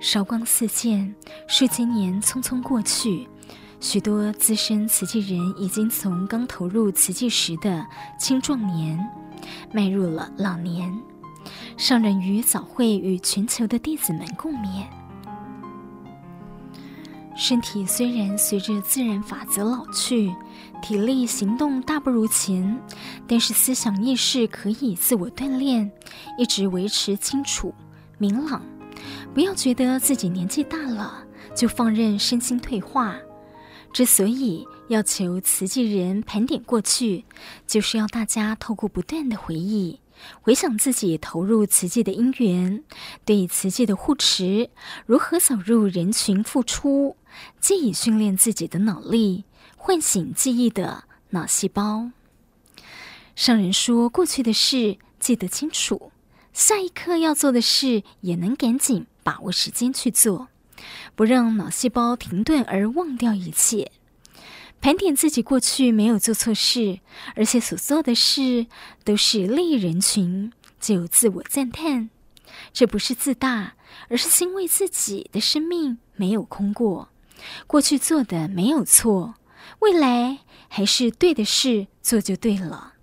[0.00, 1.14] 韶光似箭，
[1.46, 3.28] 数千年匆匆过去，
[3.78, 7.86] 许多资深瓷器人已经从刚投入瓷器时的
[8.18, 8.98] 青壮年，
[9.72, 10.92] 迈入了老年。
[11.76, 14.84] 上人于早会与全球的弟子们共勉。
[17.36, 20.34] 身体虽然随着自然法则老去，
[20.84, 22.78] 体力行动大不如前，
[23.26, 25.90] 但是思想意识可以自我锻炼，
[26.36, 27.74] 一直维持清楚
[28.18, 28.60] 明朗。
[29.32, 31.24] 不要觉得自己年纪大了
[31.56, 33.16] 就放任身心退化。
[33.94, 37.24] 之所以要求慈济人盘点过去，
[37.66, 39.98] 就是要大家透过不断的回忆。
[40.42, 42.84] 回想自己投入慈济的因缘，
[43.24, 44.68] 对慈济的护持，
[45.06, 47.16] 如何走入人群付出，
[47.58, 49.44] 借以训练自己的脑力，
[49.86, 52.08] 唤醒记忆的脑细胞。
[53.36, 56.10] 上人说，过去的事记得清楚，
[56.54, 60.48] 下一刻要做的事也能赶紧把握时间去做，
[61.14, 63.92] 不让脑细胞停顿而忘掉一切。
[64.80, 67.00] 盘点自己过去没有做错事，
[67.36, 68.66] 而且所做的事
[69.04, 72.08] 都是利益人群，就自我赞叹。
[72.72, 73.74] 这不是自大，
[74.08, 77.10] 而是欣慰自己的生命没有空过。
[77.66, 79.34] 过去做的没有错，
[79.84, 82.94] 未来还是对的事做就对了。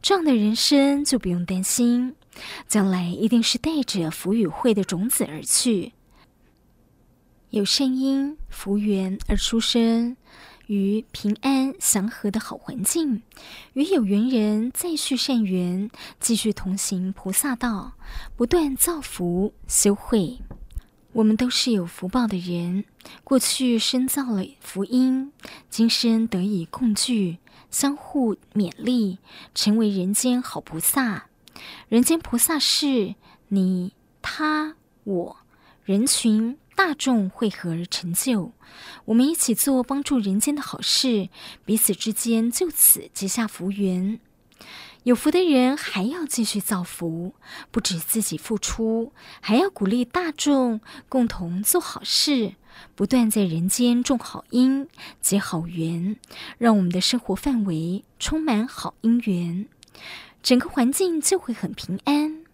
[0.00, 2.14] 这样的人生就不用担心，
[2.68, 5.94] 将来一定是带着福与慧的种子而去，
[7.50, 10.16] 有善因福缘而出生。
[10.68, 13.22] 于平安祥和的好环境，
[13.72, 17.94] 与有缘人再续善缘，继续同行菩萨道，
[18.36, 20.38] 不断造福修慧。
[21.18, 22.84] 我们都是有福报的人，
[23.24, 25.32] 过去深造了福音，
[25.68, 27.38] 今生得以共聚，
[27.72, 29.18] 相互勉励，
[29.52, 31.26] 成为人间好菩萨。
[31.88, 33.16] 人间菩萨是
[33.48, 35.36] 你、他、我，
[35.82, 38.52] 人群大众汇合而成就。
[39.06, 41.30] 我们一起做帮助人间的好事，
[41.64, 44.20] 彼此之间就此结下福缘。
[45.08, 47.32] 有福的人还要继续造福，
[47.70, 52.56] 不止自己付出，还要鼓励大众共同做好事，
[52.94, 54.86] 不断在人间种好因、
[55.22, 56.18] 结好缘，
[56.58, 59.66] 让我们的生活范围充满好姻缘，
[60.42, 62.44] 整个环境就会很平安。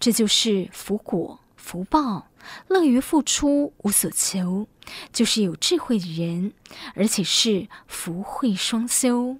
[0.00, 2.26] 这就是福果、福报，
[2.66, 4.66] 乐于付出、无所求，
[5.12, 6.52] 就是有智慧的人，
[6.96, 9.36] 而且是福慧双修。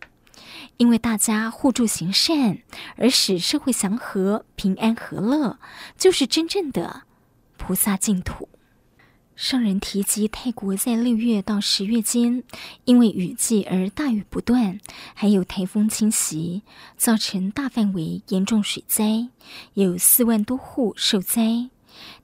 [0.76, 2.58] 因为大家互助行善，
[2.96, 5.58] 而使社会祥和、平安和乐，
[5.96, 7.02] 就是真正的
[7.56, 8.48] 菩萨净土。
[9.34, 12.42] 上人提及泰国在六月到十月间，
[12.84, 14.80] 因为雨季而大雨不断，
[15.14, 16.62] 还有台风侵袭，
[16.96, 19.28] 造成大范围严重水灾，
[19.74, 21.68] 有四万多户受灾。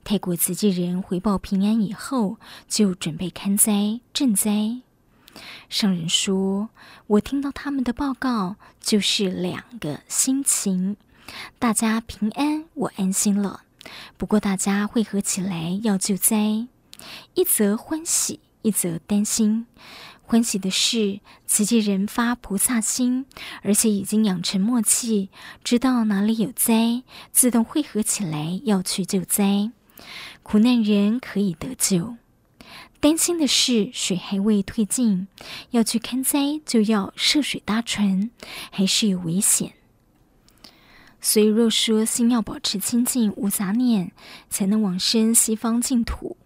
[0.03, 2.37] 泰国慈济人回报平安以后，
[2.67, 4.81] 就准备勘灾赈灾。
[5.69, 6.69] 圣人说
[7.07, 10.97] ：“我听到他们的报告，就是两个心情。
[11.57, 13.61] 大家平安，我安心了。
[14.17, 16.67] 不过大家汇合起来要救灾，
[17.33, 19.65] 一则欢喜，一则担心。
[20.21, 23.25] 欢喜的是，慈济人发菩萨心，
[23.61, 25.29] 而且已经养成默契，
[25.63, 29.71] 知道哪里有灾，自动汇合起来要去救灾。
[30.41, 32.15] 苦难人可以得救。”
[33.03, 35.27] 担心的是，水还未退尽，
[35.71, 38.31] 要去勘灾，就要涉水搭船，
[38.71, 39.73] 还是有危险。
[41.19, 44.13] 所以若说心要保持清净无杂念，
[44.49, 46.37] 才能往生西方净土，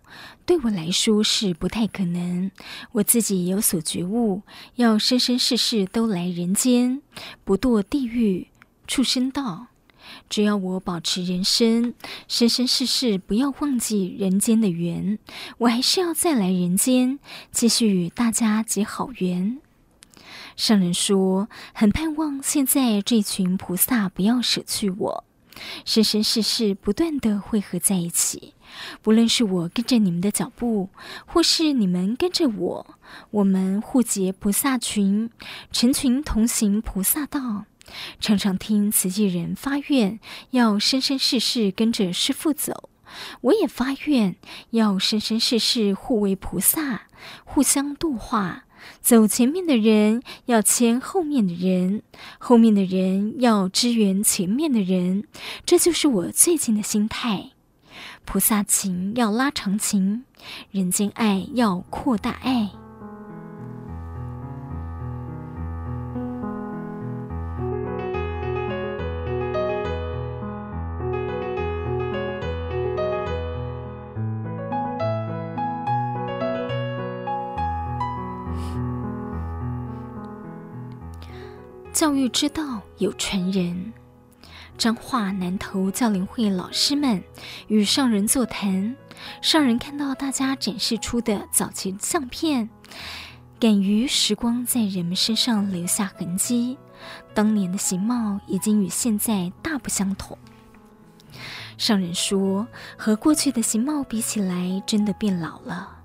[0.47, 2.49] 对我来说是不太可能。
[2.91, 4.41] 我自己有所觉悟，
[4.77, 7.03] 要生生世世都来人间，
[7.45, 8.47] 不堕地狱、
[8.87, 9.67] 畜生道。
[10.29, 11.93] 只要我保持人生，
[12.27, 15.19] 生生世世不要忘记人间的缘，
[15.59, 17.19] 我还是要再来人间，
[17.51, 19.59] 继续与大家结好缘。
[20.55, 25.23] 上人说，很盼望现在这群菩萨不要舍去我，
[25.85, 28.53] 生生世世不断地汇合在一起。
[29.01, 30.89] 不论是我跟着你们的脚步，
[31.25, 32.97] 或是你们跟着我，
[33.31, 35.29] 我们互结菩萨群，
[35.71, 37.65] 成群同行菩萨道。
[38.19, 40.19] 常常听慈济人发愿，
[40.51, 42.89] 要生生世世跟着师父走。
[43.41, 44.35] 我也发愿，
[44.71, 47.07] 要生生世世互为菩萨，
[47.45, 48.65] 互相度化。
[49.01, 52.03] 走前面的人要牵后面的人，
[52.37, 55.25] 后面的人要支援前面的人。
[55.65, 57.51] 这就是我最近的心态。
[58.25, 60.25] 菩萨情要拉长情，
[60.71, 62.69] 人间爱要扩大爱。
[81.97, 83.91] 教育之道有传人，
[84.77, 87.23] 彰化南投教灵会老师们
[87.69, 88.95] 与上人座谈，
[89.41, 92.69] 上人看到大家展示出的早期相片，
[93.59, 96.77] 感于时光在人们身上留下痕迹，
[97.33, 100.37] 当年的形貌已经与现在大不相同。
[101.79, 105.97] 上人说，和过去的形貌比起来，真的变老了，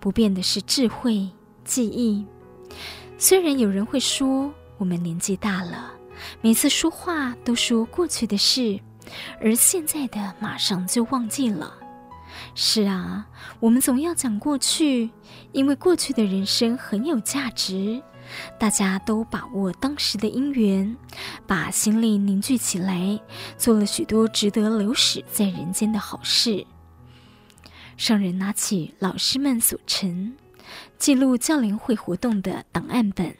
[0.00, 1.30] 不变的是智慧、
[1.64, 2.26] 记忆。
[3.16, 5.92] 虽然有人会说，我们年纪大了，
[6.40, 8.80] 每次说话都说过去的事，
[9.42, 11.74] 而现在的马上就忘记了。
[12.54, 13.26] 是啊，
[13.58, 15.10] 我们总要讲过去，
[15.52, 18.02] 因为过去的人生很有价值。
[18.58, 20.94] 大家都把握当时的因缘，
[21.46, 23.18] 把心力凝聚起来，
[23.56, 26.66] 做了许多值得留史在人间的好事。
[27.96, 30.36] 上人拿起老师们所陈
[30.98, 33.34] 记录教联会活动的档案本。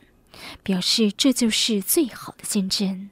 [0.63, 3.11] 表示这就是最好的见证。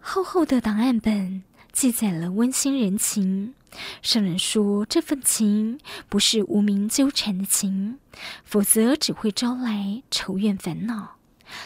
[0.00, 1.42] 厚厚的档案本
[1.72, 3.54] 记载了温馨人情。
[4.00, 7.98] 圣人说，这份情不是无名纠缠的情，
[8.42, 11.16] 否则只会招来仇怨烦恼，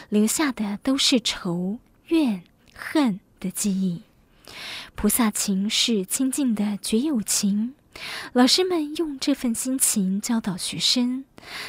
[0.09, 1.79] 留下的都是仇
[2.09, 2.43] 怨
[2.75, 4.03] 恨的记忆。
[4.97, 7.75] 菩萨情是亲近的觉有情。
[8.33, 11.25] 老师们用这份心情教导学生，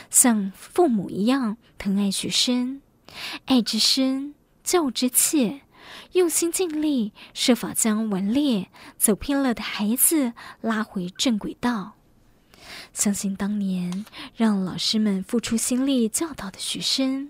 [0.09, 2.82] 像父母一样疼爱学生，
[3.45, 5.61] 爱之深，教之切，
[6.13, 11.95] 用心尽力，设法将顽劣、走偏了的孩子拉回正轨道。
[12.93, 14.05] 相信当年
[14.36, 17.30] 让老师们付出心力教导的学生，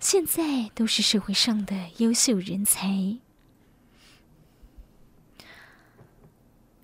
[0.00, 3.18] 现在都是社会上的优秀人才。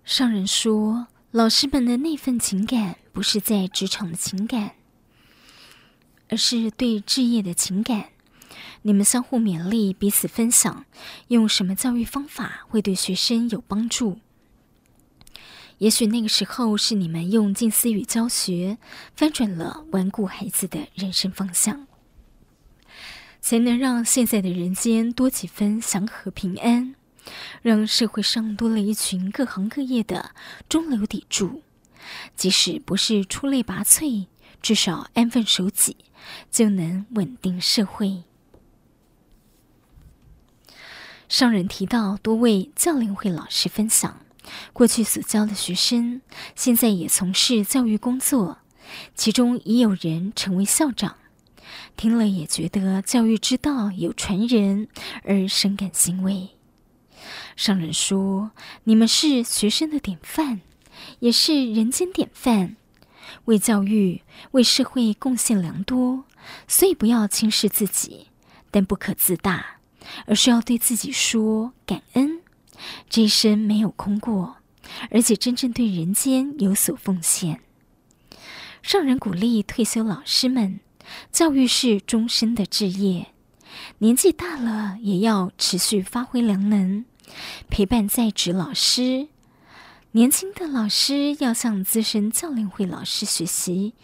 [0.05, 4.73] 上人说，老师们的那份情感，不是在职场的情感，
[6.29, 8.11] 而是对志业的情感。
[8.83, 10.85] 你们相互勉励，彼此分享，
[11.29, 14.19] 用什么教育方法会对学生有帮助？
[15.79, 18.77] 也许那个时候是你们用近思语教学，
[19.17, 21.87] 翻转了顽固孩子的人生方向，
[23.41, 26.95] 才能让现在的人间多几分祥和平安，
[27.63, 30.33] 让社会上多了一群各行各业的
[30.69, 31.63] 中流砥柱，
[32.37, 34.27] 即使不是出类拔萃，
[34.61, 35.97] 至少安分守己，
[36.51, 38.25] 就能稳定社会。
[41.29, 44.21] 上人提到多位教龄会老师分享，
[44.75, 46.21] 过去所教的学生，
[46.55, 48.59] 现在也从事教育工作，
[49.15, 51.17] 其中已有人成为校长。
[51.97, 54.89] 听了也觉得教育之道有传人，
[55.25, 56.51] 而深感欣慰。
[57.57, 58.53] 上人说
[58.85, 60.61] ：“你们是学生的典范，
[61.21, 62.77] 也是人间典范，
[63.45, 64.23] 为教育、
[64.53, 66.25] 为社会贡献良多，
[66.67, 68.29] 所以不要轻视自己，
[68.71, 69.79] 但不可自大。”
[70.27, 72.41] 而是要对自己说感恩，
[73.09, 74.57] 这一生没有空过，
[75.13, 77.61] 而且真正对人间有所奉献。
[78.83, 80.81] 上人鼓励退休老师们，
[81.31, 83.29] 教育是终身的志业，
[83.99, 87.05] 年纪大了也要持续发挥良能，
[87.69, 89.29] 陪伴在职老师。
[90.13, 93.95] 年轻的老师要向资深教练会老师学习，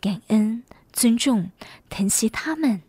[0.00, 1.50] 感恩、尊重、
[1.90, 2.82] 疼惜他们。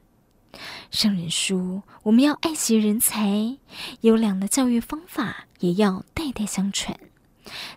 [0.89, 3.57] 圣人说：“我们要爱惜人才，
[4.01, 6.97] 优良的教育方法也要代代相传，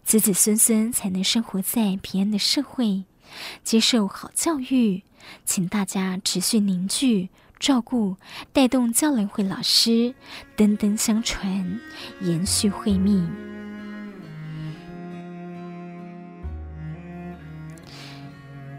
[0.05, 3.05] 子子孙孙才能生活在平安的社会，
[3.65, 5.03] 接受好教育。
[5.45, 7.29] 请大家持续凝聚、
[7.63, 8.17] 照顾、
[8.53, 10.13] 带动教联会老师，
[10.57, 11.81] 代代相传，
[12.21, 13.25] 延续慧命。”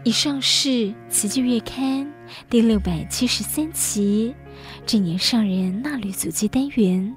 [0.04, 0.68] 以上是
[1.08, 2.04] 《慈济月刊》
[2.50, 4.34] 第六百七十三期
[4.84, 7.16] 证严上人纳履足迹单元，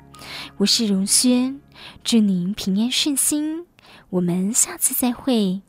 [0.56, 1.60] 我是荣轩，
[2.02, 3.66] 祝您平安顺心，
[4.10, 5.62] 我们下次再会。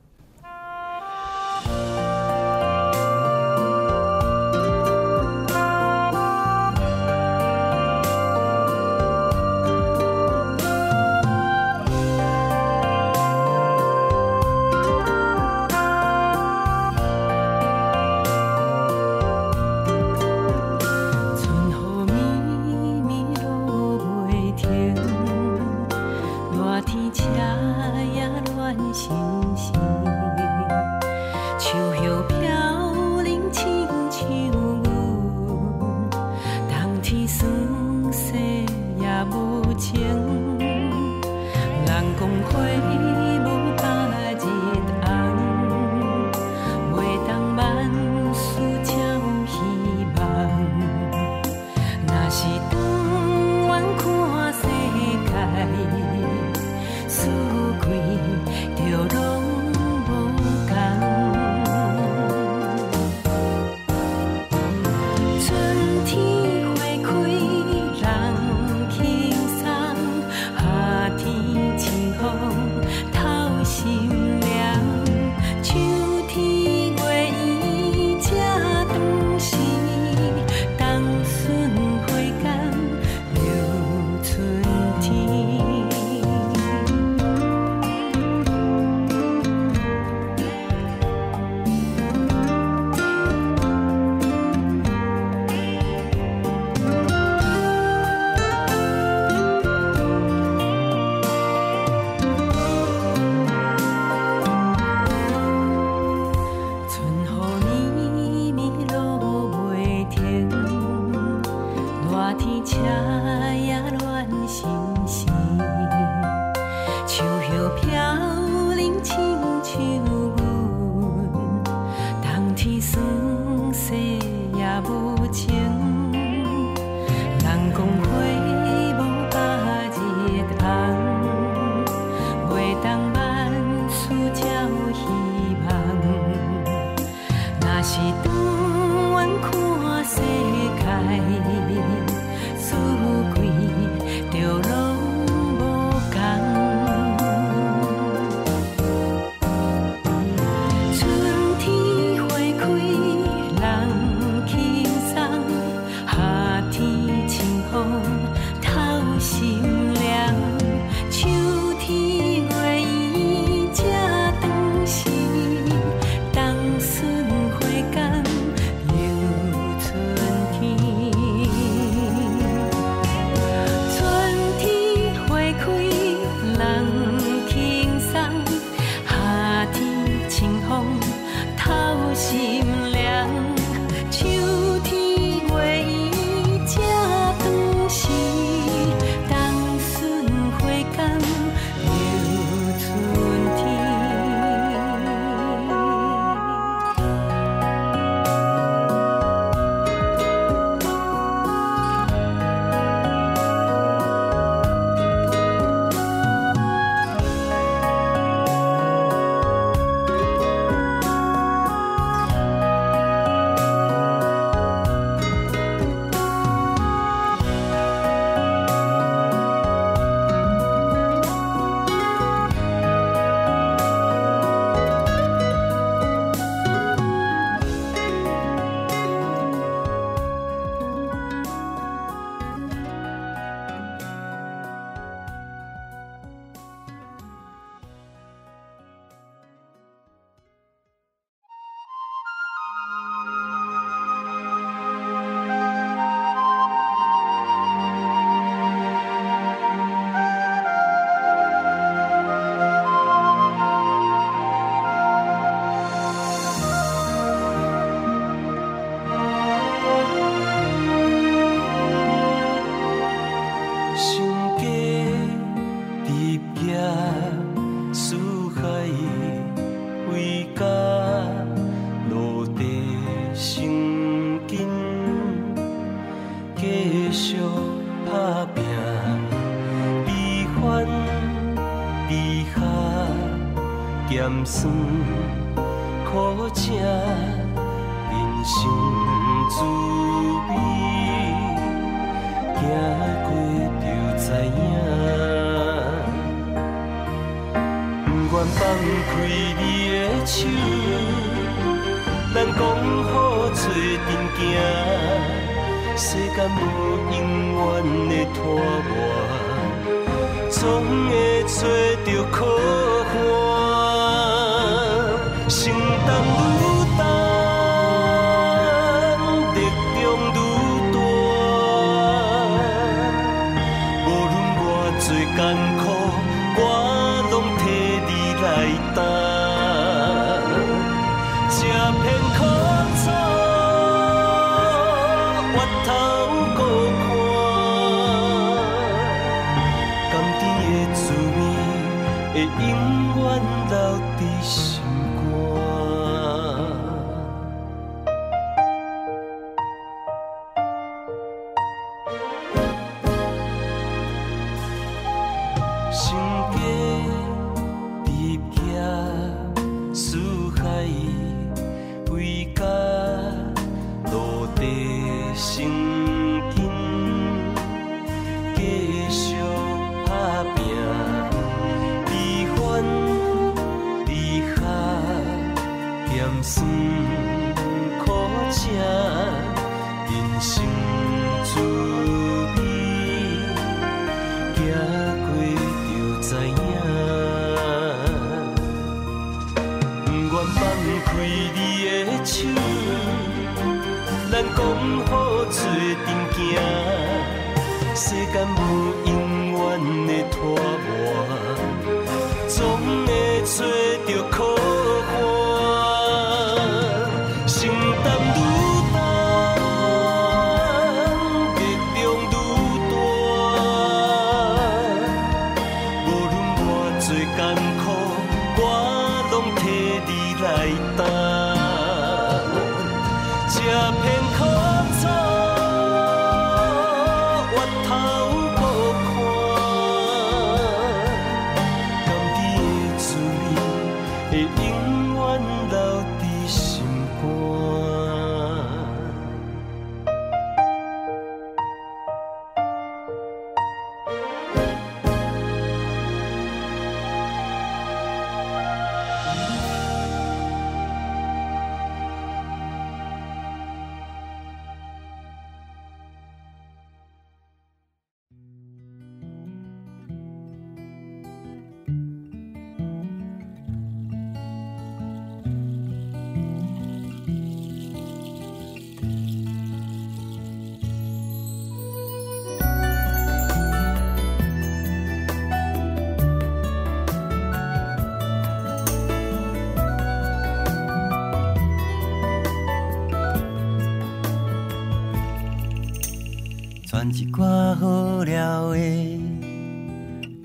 [487.12, 489.20] 一挂好了的，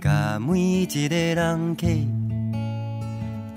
[0.02, 1.88] 甲每一个人客，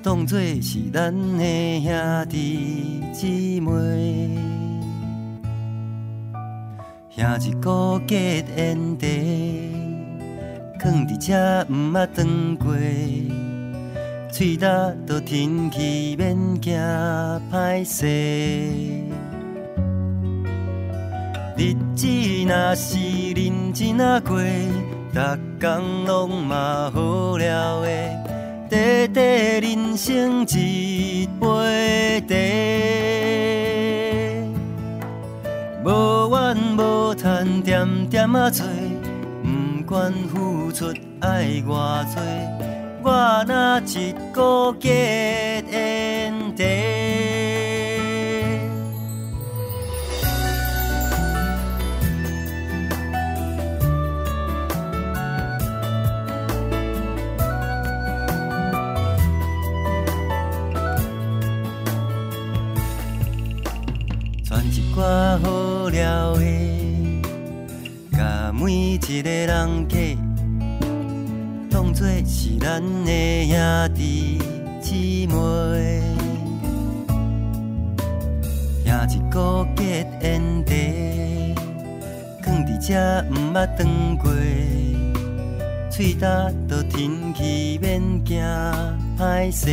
[0.05, 4.39] 当作是咱的兄弟姊妹，
[7.11, 9.07] 兄一个结缘地，
[10.79, 12.73] 囥伫遮毋捌转过，
[14.31, 16.73] 喙焦都天气免惊
[17.51, 18.07] 歹势。
[21.59, 22.07] 日子
[22.47, 22.99] 若是
[23.35, 24.39] 认真啊过，
[25.11, 25.19] 逐
[25.59, 27.89] 工拢嘛好了的，
[28.69, 29.25] 短短
[29.63, 32.35] 人生一杯茶，
[35.83, 38.67] 无怨无叹，点点啊做，
[39.43, 42.23] 不管付出爱偌多，
[43.03, 47.06] 我若一个结缘地。
[64.99, 65.03] 我
[65.43, 66.43] 好了的，
[68.13, 69.95] 甲每一个人客，
[71.71, 74.39] 当作是咱的兄弟
[74.81, 76.01] 姊妹，
[78.87, 81.55] 行一个结缘地，
[82.43, 82.95] 囥伫这
[83.29, 84.33] 毋捌转过，
[85.91, 86.27] 喙焦
[86.67, 88.43] 都天气免惊
[89.19, 89.67] 歹势，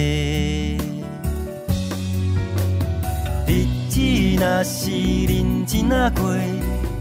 [4.04, 4.92] 日子若是
[5.26, 6.22] 认真啊过，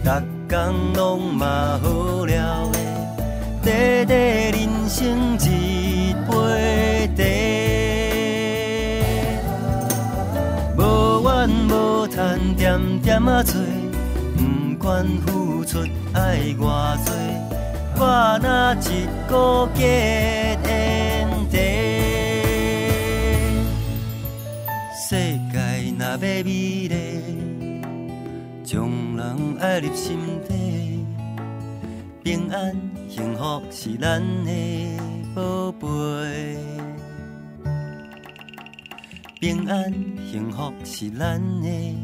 [0.05, 0.11] 逐
[0.49, 2.79] 工拢嘛好了的。
[3.65, 6.31] 短短人生一杯
[7.17, 7.23] 茶，
[10.77, 10.81] 无
[11.25, 11.29] 怨
[11.69, 13.61] 无叹，点点仔做，
[14.37, 14.41] 不
[14.79, 15.79] 管付出
[16.13, 16.61] 爱偌
[17.05, 17.13] 多，
[17.99, 18.47] 我若
[18.81, 18.87] 一
[19.29, 20.57] 个结
[26.45, 27.21] 美丽，
[28.65, 30.19] 将人爱入心
[30.49, 31.05] 底，
[32.25, 32.75] 平安。
[33.09, 34.51] 幸福是咱的
[35.35, 36.57] 宝贝，
[39.39, 39.93] 平安
[40.31, 41.95] 幸福是咱的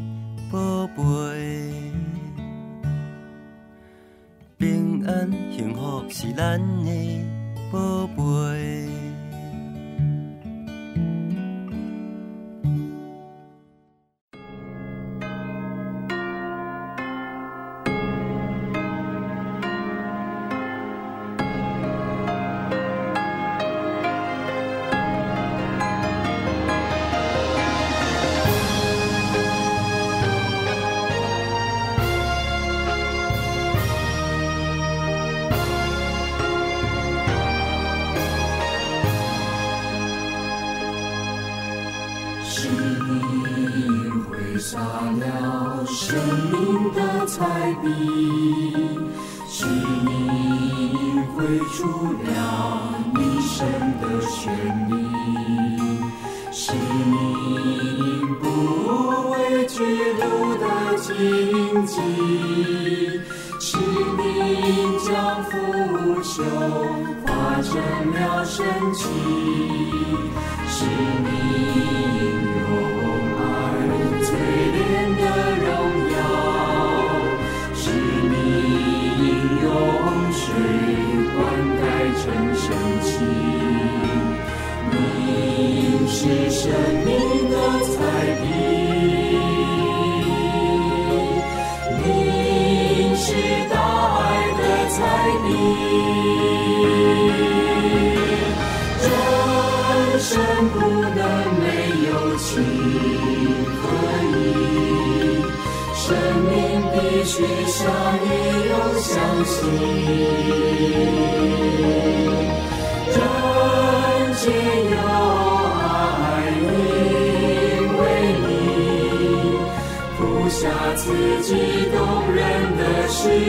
[0.51, 1.73] 宝贝，
[4.59, 7.25] 平安幸福是咱的
[7.71, 9.08] 宝贝。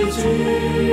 [0.09, 0.90] 最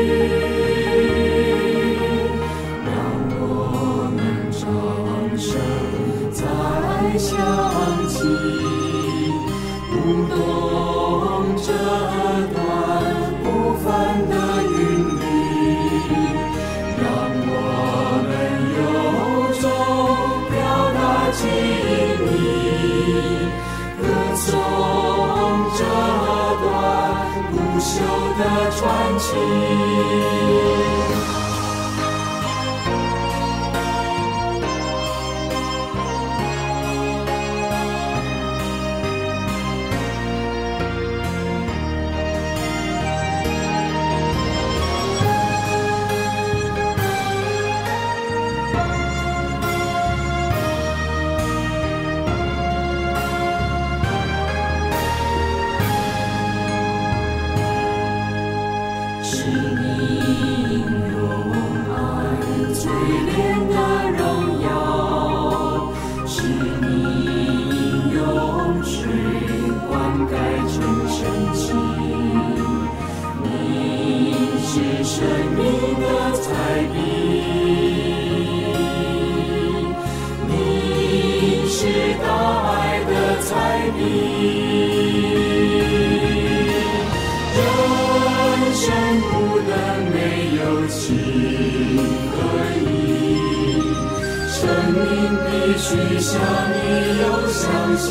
[95.57, 95.87] 一曲
[96.19, 96.77] 相依
[97.19, 97.63] 又相
[97.97, 98.05] 惜，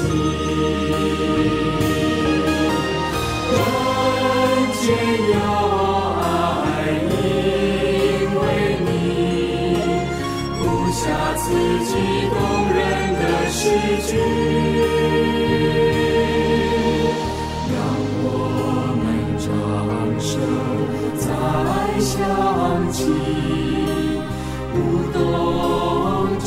[3.53, 3.55] 人
[4.81, 4.85] 间
[5.33, 5.35] 有
[6.21, 6.25] 爱，
[7.09, 7.15] 因
[8.35, 8.43] 为
[8.85, 8.89] 你
[10.59, 10.61] 谱
[10.93, 10.99] 下
[11.37, 11.45] 此
[11.85, 11.91] 景
[12.31, 12.37] 动
[12.75, 12.77] 人
[13.21, 13.55] 的诗
[14.07, 14.11] 句。
[17.73, 17.75] 让
[18.23, 18.27] 我
[19.03, 19.05] 们
[19.39, 19.47] 掌
[20.21, 20.29] 声
[21.17, 21.25] 再
[22.01, 22.11] 响
[22.93, 23.66] 起。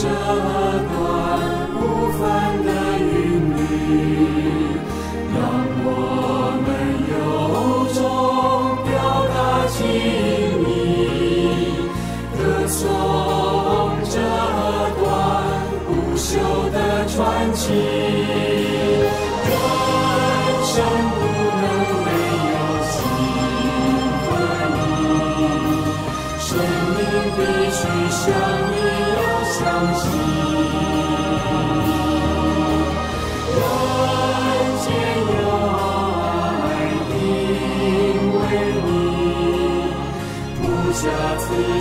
[0.01, 2.69] 折断不凡的
[2.99, 4.38] 云雨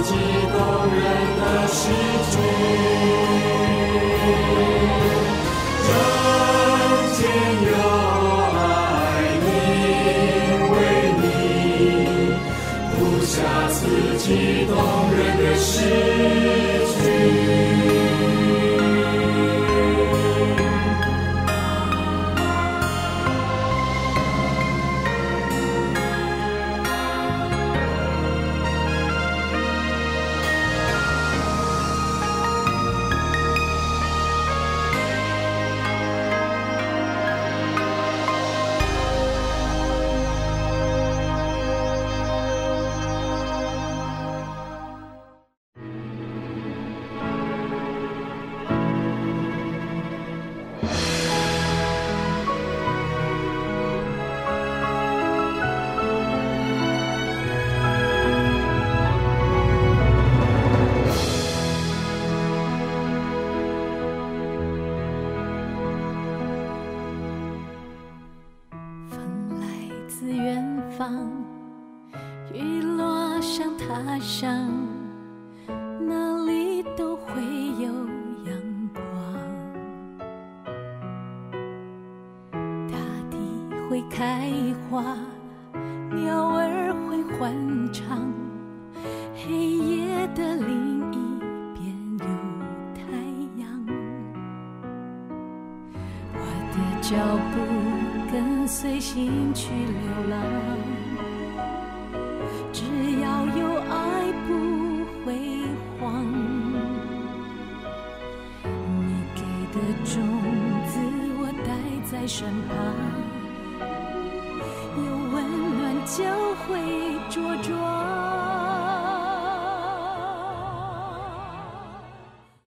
[0.09, 0.19] 是动
[0.95, 1.05] 人
[1.37, 1.91] 的诗
[2.31, 3.48] 句